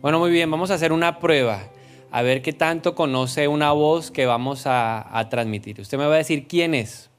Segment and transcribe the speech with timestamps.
[0.00, 1.68] Bueno, muy bien, vamos a hacer una prueba.
[2.10, 5.80] A ver qué tanto conoce una voz que vamos a, a transmitir.
[5.80, 7.10] Usted me va a decir quién es.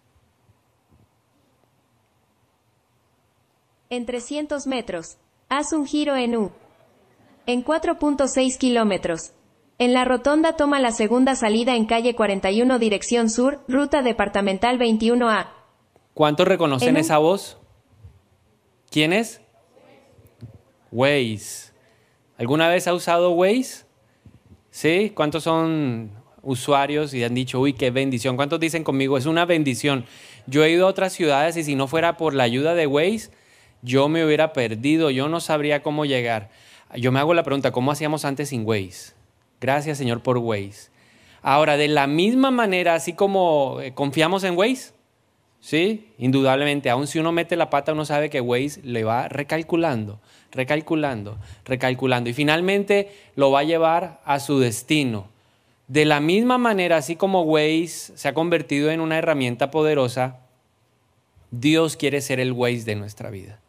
[3.89, 5.17] En 300 metros.
[5.47, 6.51] Haz un giro en U.
[7.45, 9.31] En 4.6 kilómetros.
[9.77, 15.47] En la rotonda toma la segunda salida en calle 41 dirección sur, ruta departamental 21A.
[16.13, 17.57] ¿Cuántos reconocen esa voz?
[18.91, 19.41] ¿Quién es?
[20.91, 21.70] Waze.
[22.41, 23.85] ¿Alguna vez ha usado Waze?
[24.71, 25.11] ¿Sí?
[25.13, 26.09] ¿Cuántos son
[26.41, 28.35] usuarios y han dicho, uy, qué bendición?
[28.35, 30.05] ¿Cuántos dicen conmigo, es una bendición?
[30.47, 33.29] Yo he ido a otras ciudades y si no fuera por la ayuda de Waze,
[33.83, 36.49] yo me hubiera perdido, yo no sabría cómo llegar.
[36.95, 39.13] Yo me hago la pregunta, ¿cómo hacíamos antes sin Waze?
[39.59, 40.89] Gracias, Señor, por Waze.
[41.43, 44.93] Ahora, de la misma manera, así como eh, confiamos en Waze,
[45.61, 50.19] Sí, indudablemente, aun si uno mete la pata, uno sabe que Waze le va recalculando,
[50.51, 55.29] recalculando, recalculando y finalmente lo va a llevar a su destino.
[55.87, 60.39] De la misma manera, así como Waze se ha convertido en una herramienta poderosa,
[61.51, 63.59] Dios quiere ser el Waze de nuestra vida.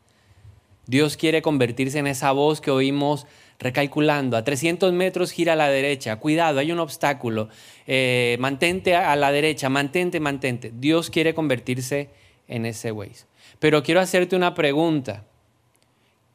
[0.86, 3.26] Dios quiere convertirse en esa voz que oímos
[3.58, 4.36] recalculando.
[4.36, 6.16] A 300 metros gira a la derecha.
[6.16, 7.48] Cuidado, hay un obstáculo.
[7.86, 10.72] Eh, mantente a la derecha, mantente, mantente.
[10.74, 12.10] Dios quiere convertirse
[12.48, 13.26] en ese Waze.
[13.58, 15.24] Pero quiero hacerte una pregunta.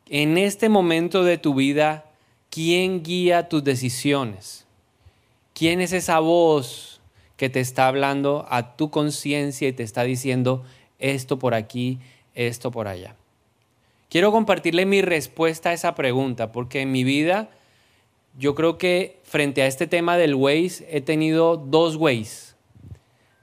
[0.09, 2.05] En este momento de tu vida,
[2.49, 4.65] ¿quién guía tus decisiones?
[5.53, 7.01] ¿Quién es esa voz
[7.35, 10.63] que te está hablando a tu conciencia y te está diciendo
[10.99, 11.99] esto por aquí,
[12.35, 13.15] esto por allá?
[14.09, 17.49] Quiero compartirle mi respuesta a esa pregunta, porque en mi vida
[18.37, 22.53] yo creo que frente a este tema del Waze he tenido dos Waze,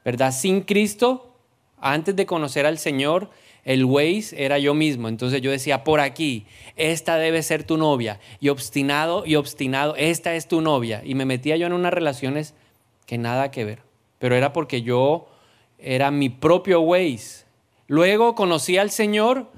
[0.03, 0.33] ¿verdad?
[0.33, 1.35] Sin Cristo,
[1.79, 3.31] antes de conocer al Señor,
[3.65, 5.09] el Waze era yo mismo.
[5.09, 8.21] Entonces yo decía, por aquí, esta debe ser tu novia.
[8.41, 11.03] Y obstinado y obstinado, esta es tu novia.
[11.05, 12.55] Y me metía yo en unas relaciones
[13.07, 13.81] que nada que ver.
[14.19, 15.29] Pero era porque yo
[15.79, 17.45] era mi propio Waze.
[17.87, 19.51] Luego conocí al Señor.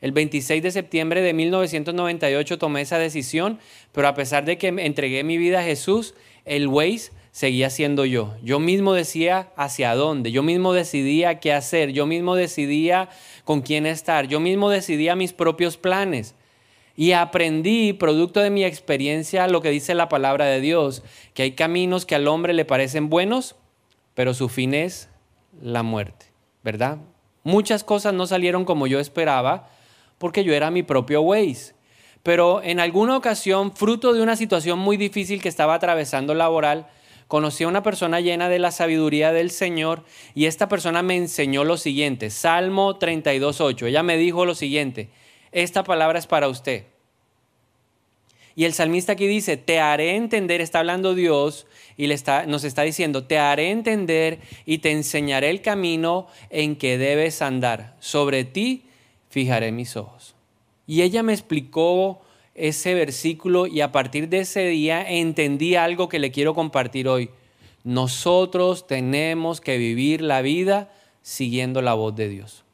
[0.00, 3.58] El 26 de septiembre de 1998 tomé esa decisión,
[3.90, 6.14] pero a pesar de que entregué mi vida a Jesús,
[6.44, 8.34] el Waze seguía siendo yo.
[8.42, 13.08] Yo mismo decía hacia dónde, yo mismo decidía qué hacer, yo mismo decidía
[13.48, 16.34] con quién estar, yo mismo decidía mis propios planes.
[16.94, 21.52] Y aprendí, producto de mi experiencia, lo que dice la palabra de Dios, que hay
[21.52, 23.56] caminos que al hombre le parecen buenos,
[24.12, 25.08] pero su fin es
[25.62, 26.26] la muerte,
[26.62, 26.98] ¿verdad?
[27.42, 29.70] Muchas cosas no salieron como yo esperaba,
[30.18, 31.72] porque yo era mi propio Waze.
[32.22, 36.86] Pero en alguna ocasión, fruto de una situación muy difícil que estaba atravesando laboral,
[37.28, 41.62] conocí a una persona llena de la sabiduría del Señor y esta persona me enseñó
[41.62, 43.86] lo siguiente, Salmo 32.8.
[43.86, 45.10] Ella me dijo lo siguiente,
[45.52, 46.86] esta palabra es para usted.
[48.56, 52.16] Y el salmista aquí dice, te haré entender, está hablando Dios y le
[52.48, 57.94] nos está diciendo, te haré entender y te enseñaré el camino en que debes andar.
[58.00, 58.82] Sobre ti
[59.28, 60.34] fijaré mis ojos.
[60.88, 62.20] Y ella me explicó
[62.58, 67.30] ese versículo y a partir de ese día entendí algo que le quiero compartir hoy.
[67.84, 70.92] Nosotros tenemos que vivir la vida
[71.22, 72.64] siguiendo la voz de Dios.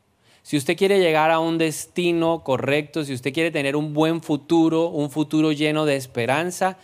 [0.42, 4.88] Si usted quiere llegar a un destino correcto, si usted quiere tener un buen futuro,
[4.88, 6.76] un futuro lleno de esperanza,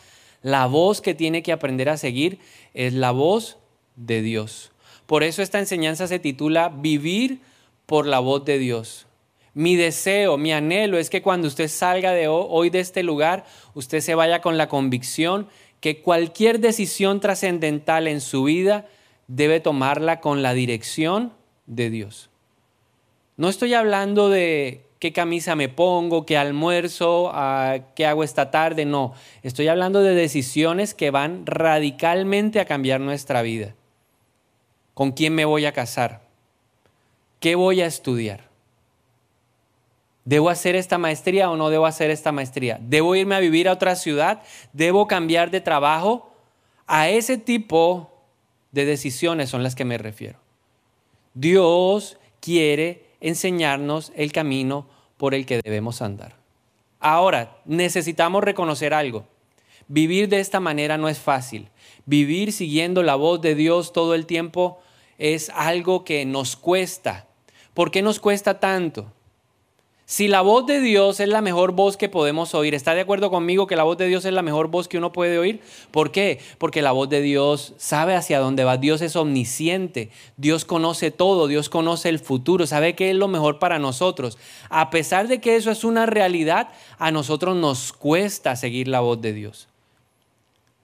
[0.43, 2.38] la voz que tiene que aprender a seguir
[2.72, 3.59] es la voz
[3.97, 4.72] de Dios.
[5.06, 7.41] Por eso esta enseñanza se titula Vivir
[7.84, 9.06] por la voz de Dios.
[9.55, 13.44] Mi deseo, mi anhelo es que cuando usted salga de hoy de este lugar,
[13.75, 15.49] usted se vaya con la convicción
[15.81, 18.87] que cualquier decisión trascendental en su vida
[19.27, 21.33] debe tomarla con la dirección
[21.66, 22.31] de Dios.
[23.37, 27.32] No estoy hablando de qué camisa me pongo, qué almuerzo,
[27.97, 29.15] qué hago esta tarde, no.
[29.43, 33.75] Estoy hablando de decisiones que van radicalmente a cambiar nuestra vida.
[34.93, 36.21] ¿Con quién me voy a casar?
[37.38, 38.50] ¿Qué voy a estudiar?
[40.25, 42.78] ¿Debo hacer esta maestría o no debo hacer esta maestría?
[42.81, 44.42] ¿Debo irme a vivir a otra ciudad?
[44.72, 46.31] ¿Debo cambiar de trabajo?
[46.87, 48.11] A ese tipo
[48.72, 50.38] de decisiones son las que me refiero.
[51.34, 54.87] Dios quiere enseñarnos el camino
[55.17, 56.37] por el que debemos andar.
[56.99, 59.25] Ahora, necesitamos reconocer algo.
[59.88, 61.69] Vivir de esta manera no es fácil.
[62.06, 64.81] Vivir siguiendo la voz de Dios todo el tiempo
[65.19, 67.26] es algo que nos cuesta.
[67.75, 69.12] ¿Por qué nos cuesta tanto?
[70.10, 73.30] Si la voz de Dios es la mejor voz que podemos oír, ¿está de acuerdo
[73.30, 75.60] conmigo que la voz de Dios es la mejor voz que uno puede oír?
[75.92, 76.40] ¿Por qué?
[76.58, 78.76] Porque la voz de Dios sabe hacia dónde va.
[78.76, 80.10] Dios es omnisciente.
[80.36, 81.46] Dios conoce todo.
[81.46, 82.66] Dios conoce el futuro.
[82.66, 84.36] Sabe qué es lo mejor para nosotros.
[84.68, 89.20] A pesar de que eso es una realidad, a nosotros nos cuesta seguir la voz
[89.20, 89.69] de Dios.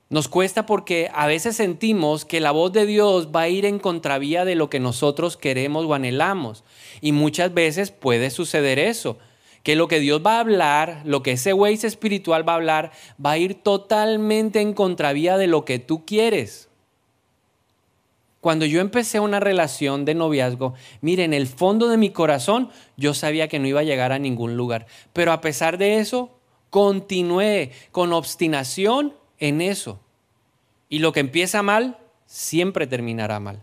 [0.09, 3.81] Nos cuesta porque a veces sentimos que la voz de Dios va a ir en
[3.81, 6.63] contravía de lo que nosotros queremos o anhelamos.
[7.01, 9.19] Y muchas veces puede suceder eso,
[9.65, 12.93] que lo que Dios va a hablar, lo que ese Waze espiritual va a hablar,
[13.25, 16.69] va a ir totalmente en contravía de lo que tú quieres.
[18.41, 23.13] Cuando yo empecé una relación de noviazgo, mire, en el fondo de mi corazón yo
[23.13, 24.87] sabía que no iba a llegar a ningún lugar.
[25.13, 26.31] Pero a pesar de eso,
[26.71, 30.01] continué con obstinación en eso.
[30.89, 33.63] Y lo que empieza mal, siempre terminará mal.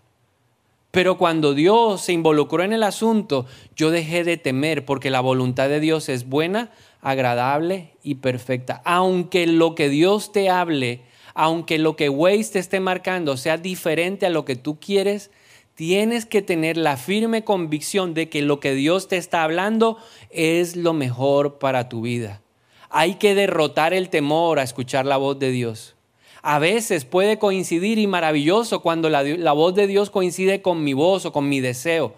[0.94, 5.68] Pero cuando Dios se involucró en el asunto, yo dejé de temer porque la voluntad
[5.68, 6.70] de Dios es buena,
[7.02, 8.80] agradable y perfecta.
[8.86, 11.02] Aunque lo que Dios te hable,
[11.34, 15.32] aunque lo que Waze te esté marcando sea diferente a lo que tú quieres,
[15.74, 19.98] tienes que tener la firme convicción de que lo que Dios te está hablando
[20.30, 22.43] es lo mejor para tu vida.
[22.96, 25.96] Hay que derrotar el temor a escuchar la voz de Dios.
[26.44, 31.26] A veces puede coincidir y maravilloso cuando la, voz de Dios coincide con mi voz
[31.26, 32.14] o con mi deseo.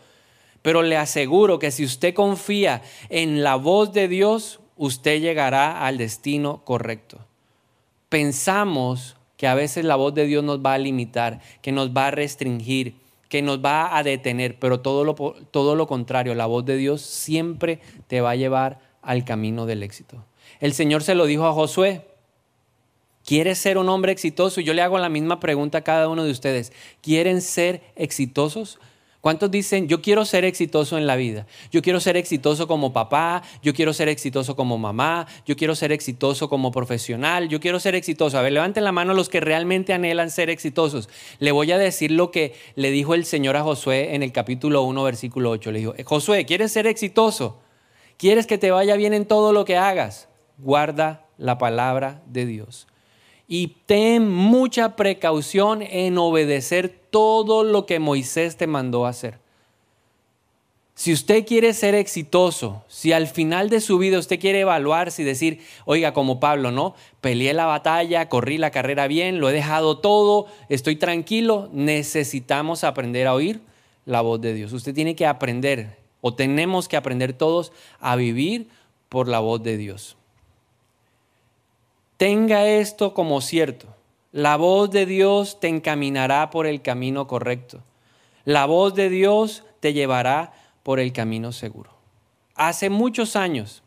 [0.62, 5.98] Pero le aseguro que si usted confía en la voz de Dios, usted llegará al
[5.98, 7.19] destino correcto.
[8.10, 12.07] Pensamos que a veces la voz de Dios nos va a limitar, que nos va
[12.07, 12.95] a restringir,
[13.30, 15.16] que nos va a detener, pero todo lo,
[15.51, 19.81] todo lo contrario, la voz de Dios siempre te va a llevar al camino del
[19.81, 20.25] éxito.
[20.60, 22.02] El Señor se lo dijo a Josué.
[23.25, 24.62] ¿Quieres ser un hombre exitoso?
[24.62, 26.72] Yo le hago la misma pregunta a cada uno de ustedes.
[27.02, 28.78] ¿Quieren ser exitosos?
[29.25, 31.48] ¿Cuántos dicen, yo quiero ser exitoso en la vida?
[31.72, 35.92] Yo quiero ser exitoso como papá, yo quiero ser exitoso como mamá, yo quiero ser
[35.92, 38.38] exitoso como profesional, yo quiero ser exitoso.
[38.38, 41.10] A ver, levanten la mano los que realmente anhelan ser exitosos.
[41.40, 44.84] Le voy a decir lo que le dijo el Señor a Josué en el capítulo
[44.84, 45.72] 1, versículo 8.
[45.72, 47.57] Le dijo, Josué, ¿quieres ser exitoso?
[48.18, 50.28] ¿Quieres que te vaya bien en todo lo que hagas?
[50.57, 52.88] Guarda la palabra de Dios.
[53.48, 59.40] Y ten mucha precaución en obedecer todo lo que Moisés te mandó hacer.
[60.98, 65.25] Si usted quiere ser exitoso, si al final de su vida usted quiere evaluarse y
[65.25, 66.96] decir, oiga, como Pablo, ¿no?
[67.19, 73.28] Peleé la batalla, corrí la carrera bien, lo he dejado todo, estoy tranquilo, necesitamos aprender
[73.28, 73.60] a oír
[74.06, 74.72] la voz de Dios.
[74.72, 78.69] Usted tiene que aprender, o tenemos que aprender todos, a vivir
[79.10, 80.16] por la voz de Dios.
[82.18, 83.88] Tenga esto como cierto.
[84.32, 87.82] La voz de Dios te encaminará por el camino correcto.
[88.46, 90.54] La voz de Dios te llevará
[90.84, 91.92] por el camino seguro.
[92.54, 93.84] Hace muchos años,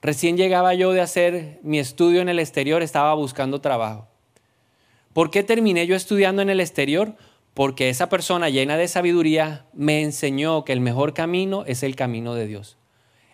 [0.00, 4.06] recién llegaba yo de hacer mi estudio en el exterior, estaba buscando trabajo.
[5.12, 7.16] ¿Por qué terminé yo estudiando en el exterior?
[7.52, 12.34] Porque esa persona llena de sabiduría me enseñó que el mejor camino es el camino
[12.34, 12.78] de Dios.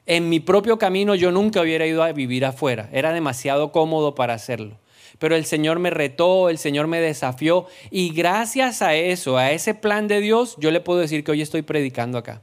[0.06, 4.34] En mi propio camino yo nunca hubiera ido a vivir afuera, era demasiado cómodo para
[4.34, 4.78] hacerlo.
[5.18, 9.74] Pero el Señor me retó, el Señor me desafió y gracias a eso, a ese
[9.74, 12.42] plan de Dios, yo le puedo decir que hoy estoy predicando acá.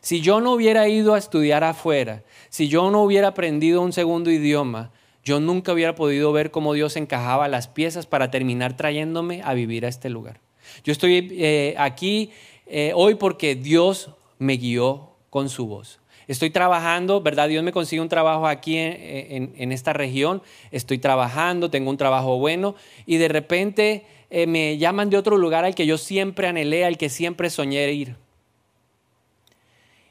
[0.00, 4.32] Si yo no hubiera ido a estudiar afuera, si yo no hubiera aprendido un segundo
[4.32, 4.90] idioma,
[5.24, 9.86] yo nunca hubiera podido ver cómo Dios encajaba las piezas para terminar trayéndome a vivir
[9.86, 10.40] a este lugar.
[10.82, 12.32] Yo estoy eh, aquí
[12.66, 16.01] eh, hoy porque Dios me guió con su voz.
[16.32, 17.50] Estoy trabajando, ¿verdad?
[17.50, 20.40] Dios me consigue un trabajo aquí en, esta región.
[20.70, 22.74] Estoy trabajando, tengo un trabajo bueno
[23.04, 26.96] y de repente eh, me llaman de otro lugar al que yo siempre anhelé, al
[26.96, 28.16] que siempre soñé ir.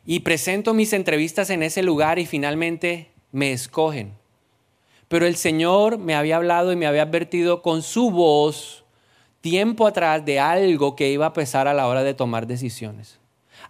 [0.05, 4.13] Y presento mis entrevistas en ese lugar y finalmente me escogen.
[5.07, 8.85] Pero el Señor me había hablado y me había advertido con su voz
[9.41, 13.20] tiempo atrás de algo que iba a pesar a la hora de tomar decisiones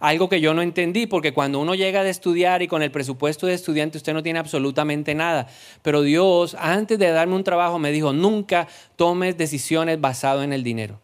[0.02, 3.46] algo que yo no entendí, porque cuando uno llega de estudiar y con el presupuesto
[3.46, 5.46] de estudiante usted no tiene absolutamente nada.
[5.80, 8.66] Pero Dios, antes de darme un trabajo, me dijo, nunca
[8.96, 11.00] tomes decisiones basadas en el dinero.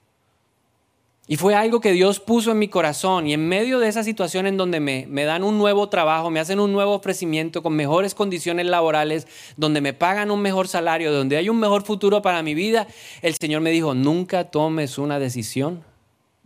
[1.28, 4.48] Y fue algo que Dios puso en mi corazón y en medio de esa situación
[4.48, 8.16] en donde me, me, dan un nuevo trabajo, me hacen un nuevo ofrecimiento con mejores
[8.16, 12.54] condiciones laborales, donde me pagan un mejor salario, donde hay un mejor futuro para mi
[12.54, 12.88] vida,
[13.22, 15.84] el Señor me dijo, nunca tomes una decisión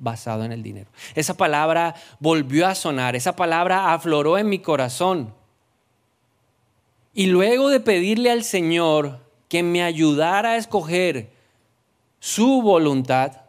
[0.02, 0.90] basado en el dinero.
[1.14, 5.32] Esa palabra volvió a sonar, esa palabra afloró en mi corazón.
[7.14, 11.30] Y luego de pedirle al Señor que me ayudara a escoger
[12.18, 13.42] su voluntad,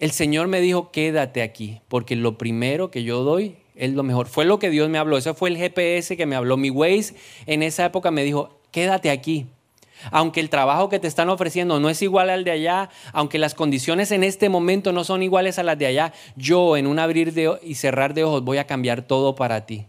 [0.00, 4.26] el Señor me dijo, quédate aquí, porque lo primero que yo doy es lo mejor.
[4.26, 6.56] Fue lo que Dios me habló, ese fue el GPS que me habló.
[6.56, 7.14] Mi Waze
[7.46, 9.46] en esa época me dijo, quédate aquí.
[10.10, 13.54] Aunque el trabajo que te están ofreciendo no es igual al de allá, aunque las
[13.54, 17.34] condiciones en este momento no son iguales a las de allá, yo en un abrir
[17.62, 19.86] y cerrar de ojos voy a cambiar todo para ti.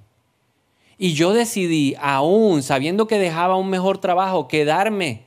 [0.98, 5.24] Y yo decidí, aún sabiendo que dejaba un mejor trabajo, quedarme.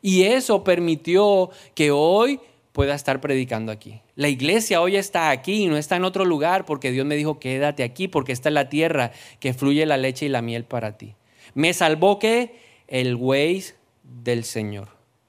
[0.00, 2.40] Y eso permitió que hoy
[2.72, 4.00] pueda estar predicando aquí.
[4.14, 7.38] La iglesia hoy está aquí y no está en otro lugar porque Dios me dijo,
[7.38, 10.96] quédate aquí porque esta es la tierra que fluye la leche y la miel para
[10.96, 11.14] ti.
[11.54, 12.56] Me salvó que
[12.88, 13.74] el Waze
[14.22, 14.88] del Señor.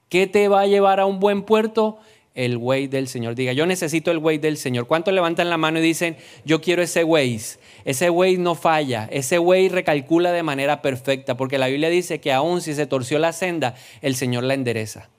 [0.10, 2.00] ¿Qué te va a llevar a un buen puerto?
[2.36, 3.36] el way del Señor.
[3.36, 4.88] Diga, yo necesito el way del Señor.
[4.88, 7.40] ¿Cuántos levantan la mano y dicen, yo quiero ese way?
[7.86, 12.32] Ese way no falla, ese way recalcula de manera perfecta, porque la Biblia dice que
[12.32, 15.10] aun si se torció la senda, el Señor la endereza.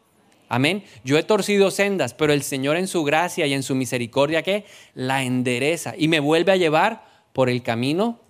[0.48, 0.84] Amén.
[1.04, 4.64] Yo he torcido sendas, pero el Señor en su gracia y en su misericordia que
[4.94, 8.20] la endereza y me vuelve a llevar por el camino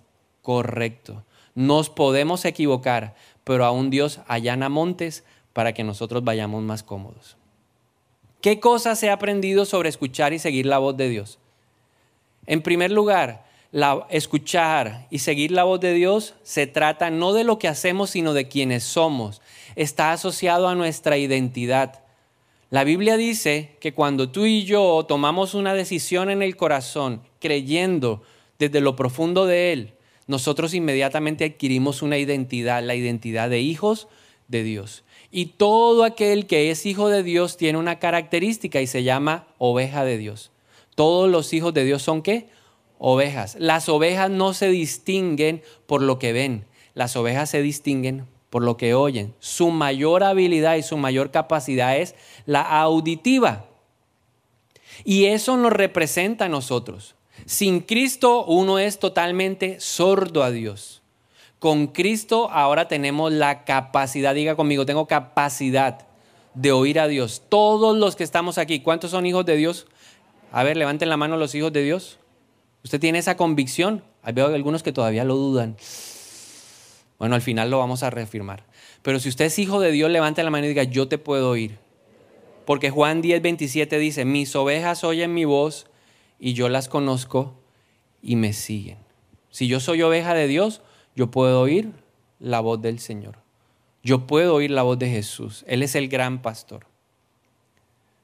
[0.41, 1.23] correcto.
[1.53, 3.15] Nos podemos equivocar,
[3.45, 5.23] pero aún Dios allana montes
[5.53, 7.37] para que nosotros vayamos más cómodos.
[8.41, 11.39] ¿Qué cosas he aprendido sobre escuchar y seguir la voz de Dios?
[12.45, 17.43] En primer lugar, la, escuchar y seguir la voz de Dios se trata no de
[17.43, 19.41] lo que hacemos, sino de quienes somos.
[19.75, 22.03] Está asociado a nuestra identidad.
[22.69, 28.21] La Biblia dice que cuando tú y yo tomamos una decisión en el corazón, creyendo
[28.59, 29.94] desde lo profundo de Él,
[30.27, 34.07] nosotros inmediatamente adquirimos una identidad, la identidad de hijos
[34.47, 35.03] de Dios.
[35.31, 40.05] Y todo aquel que es hijo de Dios tiene una característica y se llama oveja
[40.05, 40.51] de Dios.
[40.95, 42.47] Todos los hijos de Dios son qué?
[42.97, 43.57] Ovejas.
[43.59, 48.77] Las ovejas no se distinguen por lo que ven, las ovejas se distinguen por lo
[48.77, 49.33] que oyen.
[49.39, 52.15] Su mayor habilidad y su mayor capacidad es
[52.45, 53.65] la auditiva.
[55.03, 57.15] Y eso nos representa a nosotros.
[57.45, 61.03] Sin Cristo uno es totalmente sordo a Dios.
[61.59, 66.07] Con Cristo ahora tenemos la capacidad, diga conmigo, tengo capacidad
[66.55, 67.43] de oír a Dios.
[67.47, 69.85] Todos los que estamos aquí, ¿cuántos son hijos de Dios?
[70.51, 72.17] A ver, levanten la mano los hijos de Dios.
[72.83, 74.03] ¿Usted tiene esa convicción?
[74.33, 75.77] Veo algunos que todavía lo dudan.
[77.19, 78.63] Bueno, al final lo vamos a reafirmar.
[79.01, 81.51] Pero si usted es hijo de Dios, levante la mano y diga, yo te puedo
[81.51, 81.77] oír.
[82.65, 85.87] Porque Juan 10, 27 dice, mis ovejas oyen mi voz
[86.39, 87.59] y yo las conozco
[88.21, 88.97] y me siguen.
[89.49, 90.81] Si yo soy oveja de Dios,
[91.15, 91.93] yo puedo oír
[92.39, 93.37] la voz del Señor.
[94.03, 95.63] Yo puedo oír la voz de Jesús.
[95.67, 96.87] Él es el gran pastor.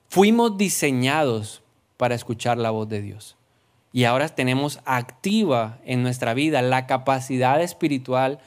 [0.10, 1.64] Fuimos diseñados
[1.98, 3.38] para escuchar la voz de Dios.
[3.94, 8.40] Y ahora tenemos activa en nuestra vida la capacidad espiritual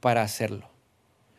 [0.00, 0.68] para hacerlo.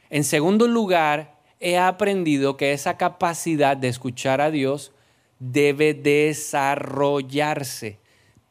[0.09, 4.91] En segundo lugar, he aprendido que esa capacidad de escuchar a Dios
[5.39, 7.97] debe desarrollarse,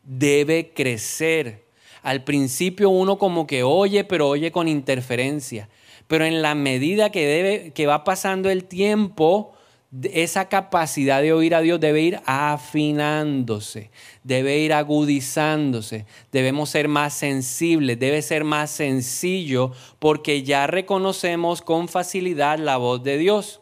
[0.03, 1.67] debe crecer.
[2.03, 5.69] Al principio uno como que oye, pero oye con interferencia.
[6.07, 9.53] Pero en la medida que, debe, que va pasando el tiempo,
[10.03, 13.91] esa capacidad de oír a Dios debe ir afinándose,
[14.23, 21.89] debe ir agudizándose, debemos ser más sensibles, debe ser más sencillo porque ya reconocemos con
[21.89, 23.61] facilidad la voz de Dios.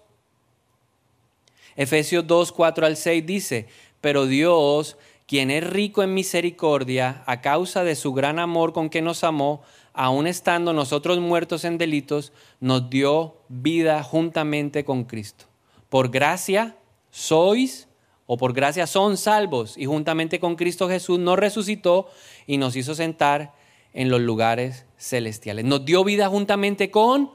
[1.76, 3.66] Efesios 2, 4 al 6 dice,
[4.00, 9.02] pero Dios quien es rico en misericordia, a causa de su gran amor con que
[9.02, 15.47] nos amó, aun estando nosotros muertos en delitos, nos dio vida juntamente con Cristo.
[15.88, 16.76] Por gracia
[17.11, 17.88] sois,
[18.26, 22.09] o por gracia son salvos, y juntamente con Cristo Jesús nos resucitó
[22.47, 23.52] y nos hizo sentar
[23.92, 25.64] en los lugares celestiales.
[25.64, 27.30] Nos dio vida juntamente con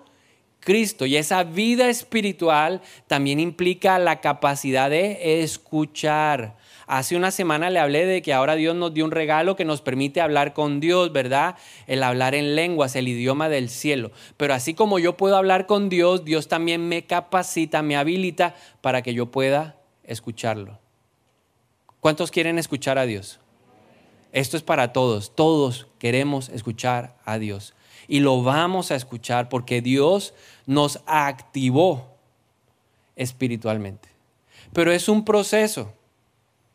[0.61, 1.05] Cristo.
[1.05, 6.55] Y esa vida espiritual también implica la capacidad de escuchar.
[6.87, 9.81] Hace una semana le hablé de que ahora Dios nos dio un regalo que nos
[9.81, 11.55] permite hablar con Dios, ¿verdad?
[11.87, 14.11] El hablar en lenguas, el idioma del cielo.
[14.37, 19.01] Pero así como yo puedo hablar con Dios, Dios también me capacita, me habilita para
[19.01, 20.79] que yo pueda escucharlo.
[22.01, 23.39] ¿Cuántos quieren escuchar a Dios?
[24.33, 25.35] Esto es para todos.
[25.35, 27.73] Todos queremos escuchar a Dios.
[28.11, 30.33] Y lo vamos a escuchar porque Dios
[30.65, 32.17] nos activó
[33.15, 34.09] espiritualmente.
[34.73, 35.93] Pero es un proceso.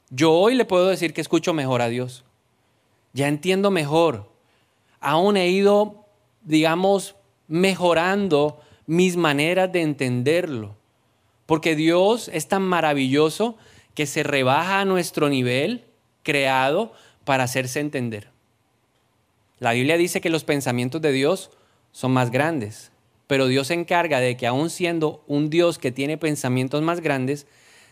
[0.09, 2.25] Yo hoy le puedo decir que escucho mejor a Dios.
[3.13, 4.31] Ya entiendo mejor.
[4.99, 6.07] Aún he ido,
[6.41, 7.17] digamos,
[7.49, 10.75] mejorando mis maneras de entenderlo.
[11.45, 13.59] Porque Dios es tan maravilloso
[13.93, 15.85] que se rebaja a nuestro nivel
[16.23, 16.95] creado
[17.27, 18.36] para hacerse entender.
[19.59, 21.51] La Biblia dice que los pensamientos de Dios
[21.93, 22.93] son más grandes,
[23.27, 27.47] pero Dios se encarga de que aun siendo un Dios que tiene pensamientos más grandes,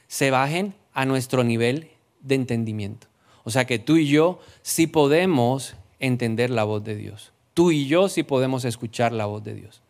[0.06, 1.88] se bajen a nuestro nivel
[2.21, 3.06] de entendimiento.
[3.44, 7.33] O sea que tú y yo sí podemos entender la voz de Dios.
[7.54, 9.83] Tú y yo sí podemos escuchar la voz de Dios.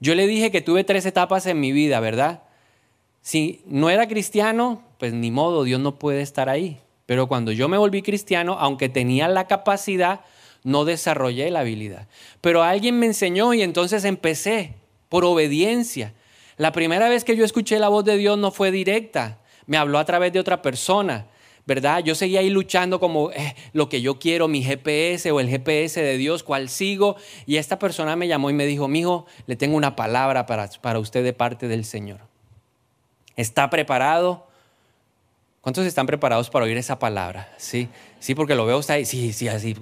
[0.00, 2.42] Yo le dije que tuve tres etapas en mi vida, ¿verdad?
[3.22, 6.80] Si no era cristiano, pues ni modo, Dios no puede estar ahí.
[7.06, 10.20] Pero cuando yo me volví cristiano, aunque tenía la capacidad,
[10.64, 12.08] no desarrollé la habilidad.
[12.40, 14.74] Pero alguien me enseñó y entonces empecé
[15.08, 16.14] por obediencia.
[16.56, 19.98] La primera vez que yo escuché la voz de Dios no fue directa, me habló
[19.98, 21.26] a través de otra persona.
[21.64, 22.02] ¿verdad?
[22.02, 26.02] Yo seguía ahí luchando como eh, lo que yo quiero, mi GPS o el GPS
[26.02, 27.16] de Dios, cuál sigo.
[27.46, 30.98] Y esta persona me llamó y me dijo, mijo, le tengo una palabra para, para
[30.98, 32.20] usted de parte del Señor.
[33.36, 34.48] ¿Está preparado?
[35.60, 37.52] ¿Cuántos están preparados para oír esa palabra?
[37.56, 37.88] Sí,
[38.22, 39.74] sí, porque lo veo está ahí, sí, sí, así.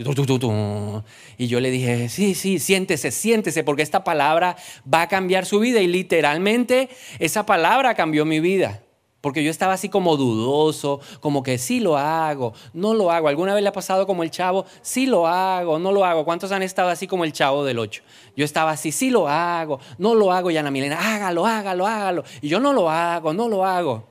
[1.36, 4.56] Y yo le dije, sí, sí, siéntese, siéntese, porque esta palabra
[4.92, 5.80] va a cambiar su vida.
[5.80, 8.82] Y literalmente esa palabra cambió mi vida.
[9.20, 13.28] Porque yo estaba así como dudoso, como que sí lo hago, no lo hago.
[13.28, 14.64] ¿Alguna vez le ha pasado como el chavo?
[14.80, 16.24] Sí lo hago, no lo hago.
[16.24, 18.02] ¿Cuántos han estado así como el chavo del 8?
[18.34, 20.50] Yo estaba así, sí lo hago, no lo hago.
[20.50, 22.24] Y Ana Milena, hágalo, hágalo, hágalo.
[22.40, 24.08] Y yo no lo hago, no lo hago.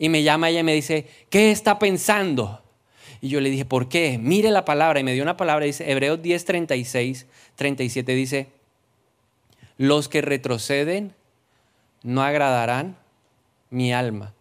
[0.00, 2.61] Y me llama ella y me dice, ¿qué está pensando?
[3.22, 4.18] Y yo le dije, ¿por qué?
[4.18, 4.98] Mire la palabra.
[4.98, 8.48] Y me dio una palabra, dice, Hebreos 10, 36, 37, dice,
[9.78, 11.14] los que retroceden
[12.02, 12.96] no agradarán
[13.70, 14.34] mi alma,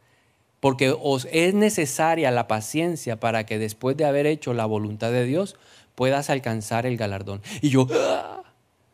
[0.60, 5.26] porque os es necesaria la paciencia para que después de haber hecho la voluntad de
[5.26, 5.58] Dios
[5.94, 7.44] puedas alcanzar el galardón.
[7.62, 8.44] Y yo, ¡ah!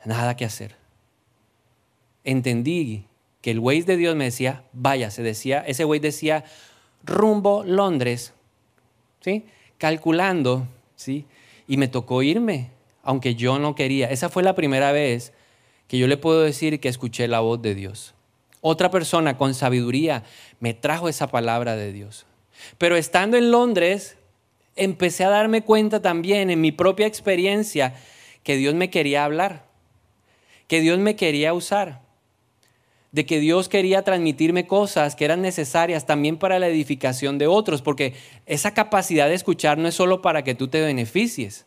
[0.03, 0.75] nada que hacer.
[2.25, 3.05] Entendí
[3.41, 6.43] que el Waze de Dios me decía, vaya, se decía, ese Waze decía
[7.05, 8.33] rumbo Londres,
[9.21, 9.45] ¿sí?
[9.77, 11.25] Calculando, ¿sí?
[11.67, 12.71] Y me tocó irme,
[13.03, 14.09] aunque yo no quería.
[14.09, 15.33] Esa fue la primera vez
[15.87, 18.13] que yo le puedo decir que escuché la voz de Dios.
[18.61, 20.23] Otra persona con sabiduría
[20.59, 22.25] me trajo esa palabra de Dios.
[22.77, 24.17] Pero estando en Londres,
[24.75, 27.95] empecé a darme cuenta también en mi propia experiencia
[28.43, 29.65] que Dios me quería hablar,
[30.67, 32.01] que Dios me quería usar,
[33.11, 37.81] de que Dios quería transmitirme cosas que eran necesarias también para la edificación de otros,
[37.81, 38.13] porque
[38.45, 41.65] esa capacidad de escuchar no es solo para que tú te beneficies.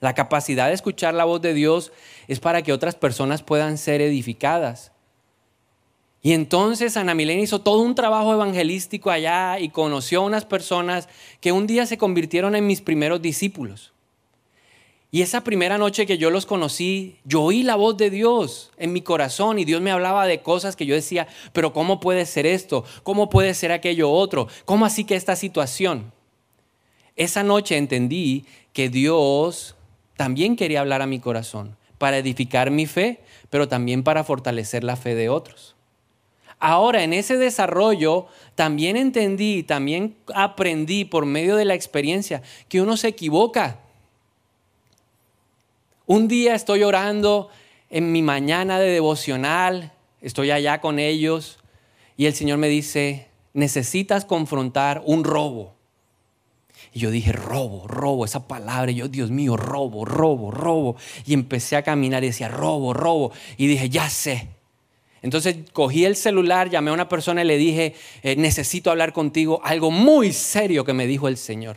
[0.00, 1.92] La capacidad de escuchar la voz de Dios
[2.26, 4.92] es para que otras personas puedan ser edificadas.
[6.22, 11.08] Y entonces Ana Milena hizo todo un trabajo evangelístico allá y conoció a unas personas
[11.40, 13.92] que un día se convirtieron en mis primeros discípulos.
[15.12, 18.92] Y esa primera noche que yo los conocí, yo oí la voz de Dios en
[18.92, 22.46] mi corazón y Dios me hablaba de cosas que yo decía, pero ¿cómo puede ser
[22.46, 22.84] esto?
[23.02, 24.46] ¿Cómo puede ser aquello otro?
[24.64, 26.12] ¿Cómo así que esta situación?
[27.16, 29.74] Esa noche entendí que Dios
[30.16, 33.20] también quería hablar a mi corazón para edificar mi fe,
[33.50, 35.74] pero también para fortalecer la fe de otros.
[36.60, 42.96] Ahora, en ese desarrollo, también entendí, también aprendí por medio de la experiencia que uno
[42.96, 43.80] se equivoca.
[46.10, 47.50] Un día estoy orando
[47.88, 51.60] en mi mañana de devocional, estoy allá con ellos
[52.16, 55.76] y el Señor me dice, necesitas confrontar un robo.
[56.92, 58.90] Y yo dije, robo, robo, esa palabra.
[58.90, 60.96] Yo, Dios mío, robo, robo, robo.
[61.26, 63.30] Y empecé a caminar y decía, robo, robo.
[63.56, 64.48] Y dije, ya sé,
[65.22, 67.94] entonces cogí el celular, llamé a una persona y le dije,
[68.24, 71.76] eh, necesito hablar contigo, algo muy serio que me dijo el Señor.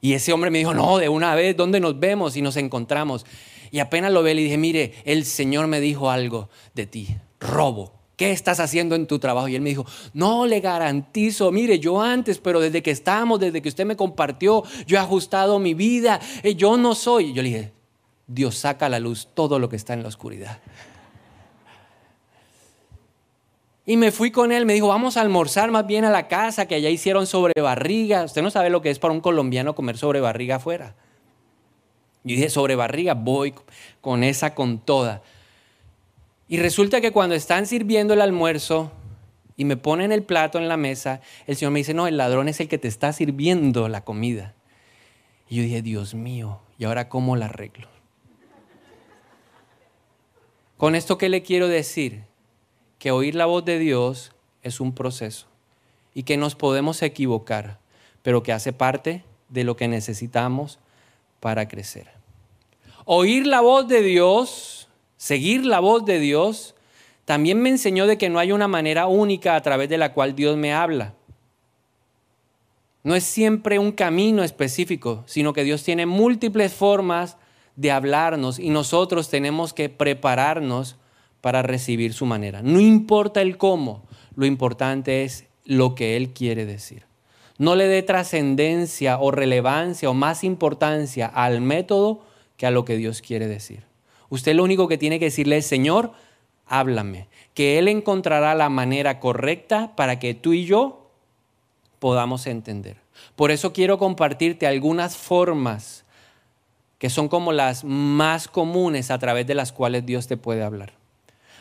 [0.00, 2.36] Y ese hombre me dijo, no, de una vez, ¿dónde nos vemos?
[2.36, 3.26] Y nos encontramos.
[3.70, 7.08] Y apenas lo ve, le dije, mire, el Señor me dijo algo de ti,
[7.38, 7.92] robo.
[8.16, 9.48] ¿Qué estás haciendo en tu trabajo?
[9.48, 13.62] Y él me dijo, no le garantizo, mire, yo antes, pero desde que estamos, desde
[13.62, 17.32] que usted me compartió, yo he ajustado mi vida, eh, yo no soy.
[17.32, 17.72] Yo le dije,
[18.26, 20.60] Dios saca a la luz todo lo que está en la oscuridad.
[23.90, 26.66] Y me fui con él, me dijo, vamos a almorzar más bien a la casa,
[26.66, 28.22] que allá hicieron sobre barriga.
[28.22, 30.94] Usted no sabe lo que es para un colombiano comer sobre barriga afuera.
[32.22, 33.52] Yo dije, sobre barriga, voy
[34.00, 35.22] con esa con toda.
[36.46, 38.92] Y resulta que cuando están sirviendo el almuerzo
[39.56, 42.46] y me ponen el plato en la mesa, el Señor me dice, no, el ladrón
[42.46, 44.54] es el que te está sirviendo la comida.
[45.48, 47.88] Y yo dije, Dios mío, ¿y ahora cómo la arreglo?
[50.76, 52.29] Con esto, ¿qué le quiero decir?
[53.00, 54.32] Que oír la voz de Dios
[54.62, 55.46] es un proceso
[56.14, 57.78] y que nos podemos equivocar,
[58.22, 60.78] pero que hace parte de lo que necesitamos
[61.40, 62.10] para crecer.
[63.06, 66.74] Oír la voz de Dios, seguir la voz de Dios,
[67.24, 70.36] también me enseñó de que no hay una manera única a través de la cual
[70.36, 71.14] Dios me habla.
[73.02, 77.38] No es siempre un camino específico, sino que Dios tiene múltiples formas
[77.76, 80.96] de hablarnos y nosotros tenemos que prepararnos
[81.40, 82.62] para recibir su manera.
[82.62, 84.02] No importa el cómo,
[84.34, 87.04] lo importante es lo que Él quiere decir.
[87.58, 92.22] No le dé trascendencia o relevancia o más importancia al método
[92.56, 93.84] que a lo que Dios quiere decir.
[94.30, 96.12] Usted lo único que tiene que decirle es, Señor,
[96.66, 101.10] háblame, que Él encontrará la manera correcta para que tú y yo
[101.98, 102.96] podamos entender.
[103.36, 106.04] Por eso quiero compartirte algunas formas
[106.98, 110.92] que son como las más comunes a través de las cuales Dios te puede hablar,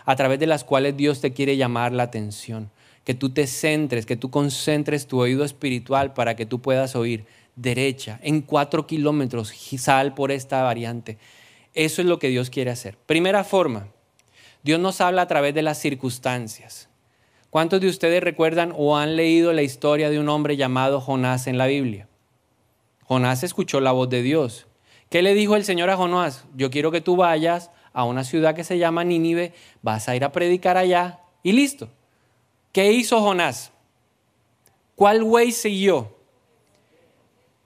[0.06, 2.72] a través de las cuales Dios te quiere llamar la atención
[3.10, 7.26] que tú te centres, que tú concentres tu oído espiritual para que tú puedas oír
[7.56, 11.18] derecha, en cuatro kilómetros, sal por esta variante.
[11.74, 12.98] Eso es lo que Dios quiere hacer.
[13.08, 13.88] Primera forma,
[14.62, 16.88] Dios nos habla a través de las circunstancias.
[17.50, 21.58] ¿Cuántos de ustedes recuerdan o han leído la historia de un hombre llamado Jonás en
[21.58, 22.08] la Biblia?
[23.06, 24.68] Jonás escuchó la voz de Dios.
[25.10, 26.46] ¿Qué le dijo el Señor a Jonás?
[26.56, 30.24] Yo quiero que tú vayas a una ciudad que se llama Nínive, vas a ir
[30.24, 31.90] a predicar allá y listo.
[32.72, 33.72] ¿Qué hizo Jonás?
[34.96, 36.16] ¿Cuál Waze siguió?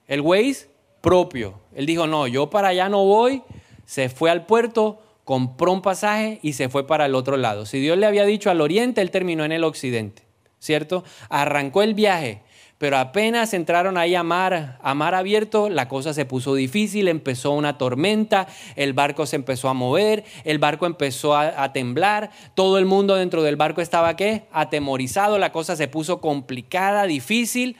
[0.06, 0.68] El Waze
[1.00, 1.60] propio.
[1.74, 3.42] Él dijo, no, yo para allá no voy.
[3.84, 7.66] Se fue al puerto, compró un pasaje y se fue para el otro lado.
[7.66, 10.22] Si Dios le había dicho al oriente, él terminó en el occidente,
[10.58, 11.04] ¿cierto?
[11.28, 12.42] Arrancó el viaje
[12.78, 17.52] pero apenas entraron ahí a mar, a mar abierto, la cosa se puso difícil, empezó
[17.52, 22.84] una tormenta, el barco se empezó a mover, el barco empezó a, temblar, todo el
[22.84, 24.46] mundo dentro del barco estaba qué?
[24.52, 27.76] Atemorizado, la cosa se puso complicada, difícil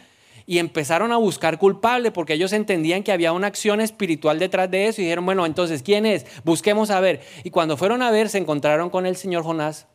[0.46, 4.88] y empezaron a buscar culpable porque ellos entendían que había una acción espiritual detrás de
[4.88, 6.26] eso y dijeron, bueno, entonces, ¿quién es?
[6.44, 7.22] Busquemos a ver.
[7.44, 9.86] Y cuando fueron a ver, se encontraron con el señor Jonás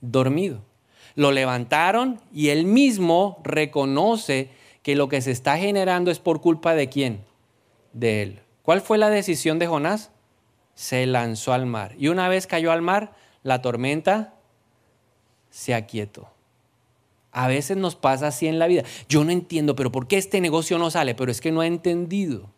[0.00, 0.71] dormido.
[1.14, 4.50] Lo levantaron y él mismo reconoce
[4.82, 7.24] que lo que se está generando es por culpa de quién?
[7.92, 8.40] De él.
[8.62, 10.10] ¿Cuál fue la decisión de Jonás?
[10.74, 11.94] Se lanzó al mar.
[11.98, 14.34] Y una vez cayó al mar, la tormenta
[15.50, 16.28] se aquietó.
[17.30, 18.82] A veces nos pasa así en la vida.
[19.08, 21.14] Yo no entiendo, pero ¿por qué este negocio no sale?
[21.14, 22.50] Pero es que no ha entendido.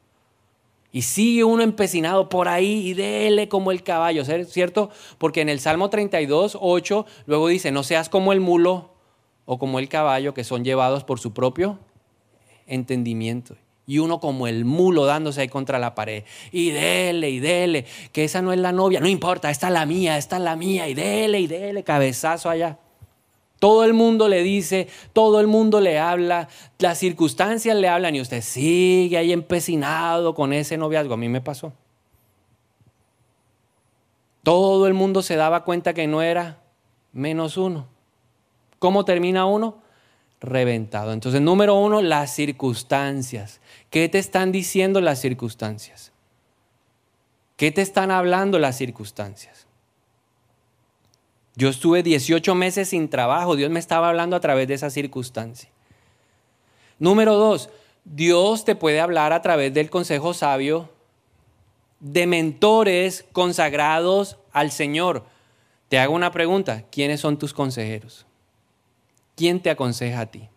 [0.94, 4.90] Y sigue uno empecinado por ahí y dele como el caballo, ¿cierto?
[5.18, 8.92] Porque en el Salmo 32, 8, luego dice, no seas como el mulo
[9.44, 11.80] o como el caballo que son llevados por su propio
[12.68, 13.56] entendimiento.
[13.88, 16.22] Y uno como el mulo dándose ahí contra la pared.
[16.52, 19.86] Y dele, y dele, que esa no es la novia, no importa, esta es la
[19.86, 22.78] mía, esta es la mía, y dele, y dele, cabezazo allá.
[23.58, 28.20] Todo el mundo le dice, todo el mundo le habla, las circunstancias le hablan y
[28.20, 31.14] usted sigue ahí empecinado con ese noviazgo.
[31.14, 31.72] A mí me pasó.
[34.42, 36.58] Todo el mundo se daba cuenta que no era
[37.12, 37.86] menos uno.
[38.78, 39.78] ¿Cómo termina uno?
[40.40, 41.14] Reventado.
[41.14, 43.62] Entonces, número uno, las circunstancias.
[43.88, 46.12] ¿Qué te están diciendo las circunstancias?
[47.56, 49.63] ¿Qué te están hablando las circunstancias?
[51.56, 55.70] Yo estuve 18 meses sin trabajo, Dios me estaba hablando a través de esa circunstancia.
[56.98, 57.70] Número dos,
[58.04, 60.90] Dios te puede hablar a través del consejo sabio
[62.00, 65.24] de mentores consagrados al Señor.
[65.88, 68.26] Te hago una pregunta, ¿quiénes son tus consejeros?
[69.36, 70.48] ¿Quién te aconseja a ti?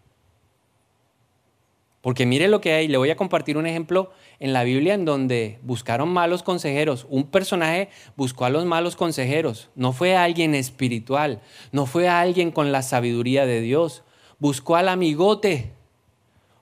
[2.08, 5.04] Porque mire lo que hay, le voy a compartir un ejemplo en la Biblia en
[5.04, 7.06] donde buscaron malos consejeros.
[7.10, 9.70] Un personaje buscó a los malos consejeros.
[9.76, 11.42] No fue alguien espiritual,
[11.74, 14.06] no fue alguien con la sabiduría de Dios.
[14.40, 15.74] Buscó al amigote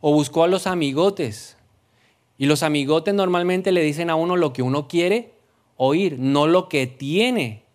[0.02, 1.58] o buscó a los amigotes.
[2.40, 5.34] Y los amigotes normalmente le dicen a uno lo que uno quiere
[5.78, 7.66] oír, no lo que tiene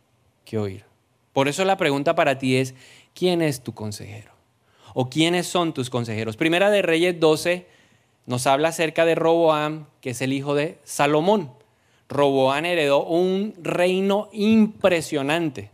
[0.44, 0.86] que oír.
[1.32, 2.74] Por eso la pregunta para ti es,
[3.14, 4.29] ¿quién es tu consejero?
[4.94, 6.36] ¿O quiénes son tus consejeros?
[6.36, 7.66] Primera de Reyes 12
[8.26, 11.52] nos habla acerca de Roboam, que es el hijo de Salomón.
[12.08, 15.70] Roboam heredó un reino impresionante,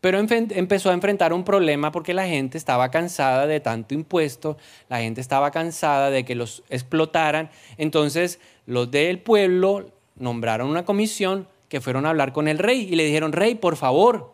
[0.00, 4.56] pero empezó a enfrentar un problema porque la gente estaba cansada de tanto impuesto,
[4.88, 11.46] la gente estaba cansada de que los explotaran, entonces los del pueblo nombraron una comisión
[11.68, 14.32] que fueron a hablar con el rey y le dijeron, rey, por favor,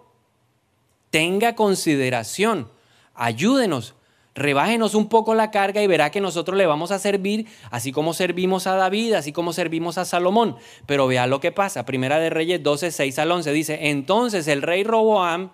[1.11, 2.71] tenga consideración,
[3.15, 3.96] ayúdenos,
[4.37, 8.15] rebájenos un poco la carga y verá que nosotros le vamos a servir así como
[8.15, 10.57] servimos a David, así como servimos a Salomón.
[10.87, 11.87] Pero vea lo que pasa.
[11.87, 15.51] Primera de Reyes 12, 6 al 11 dice, entonces el rey Roboam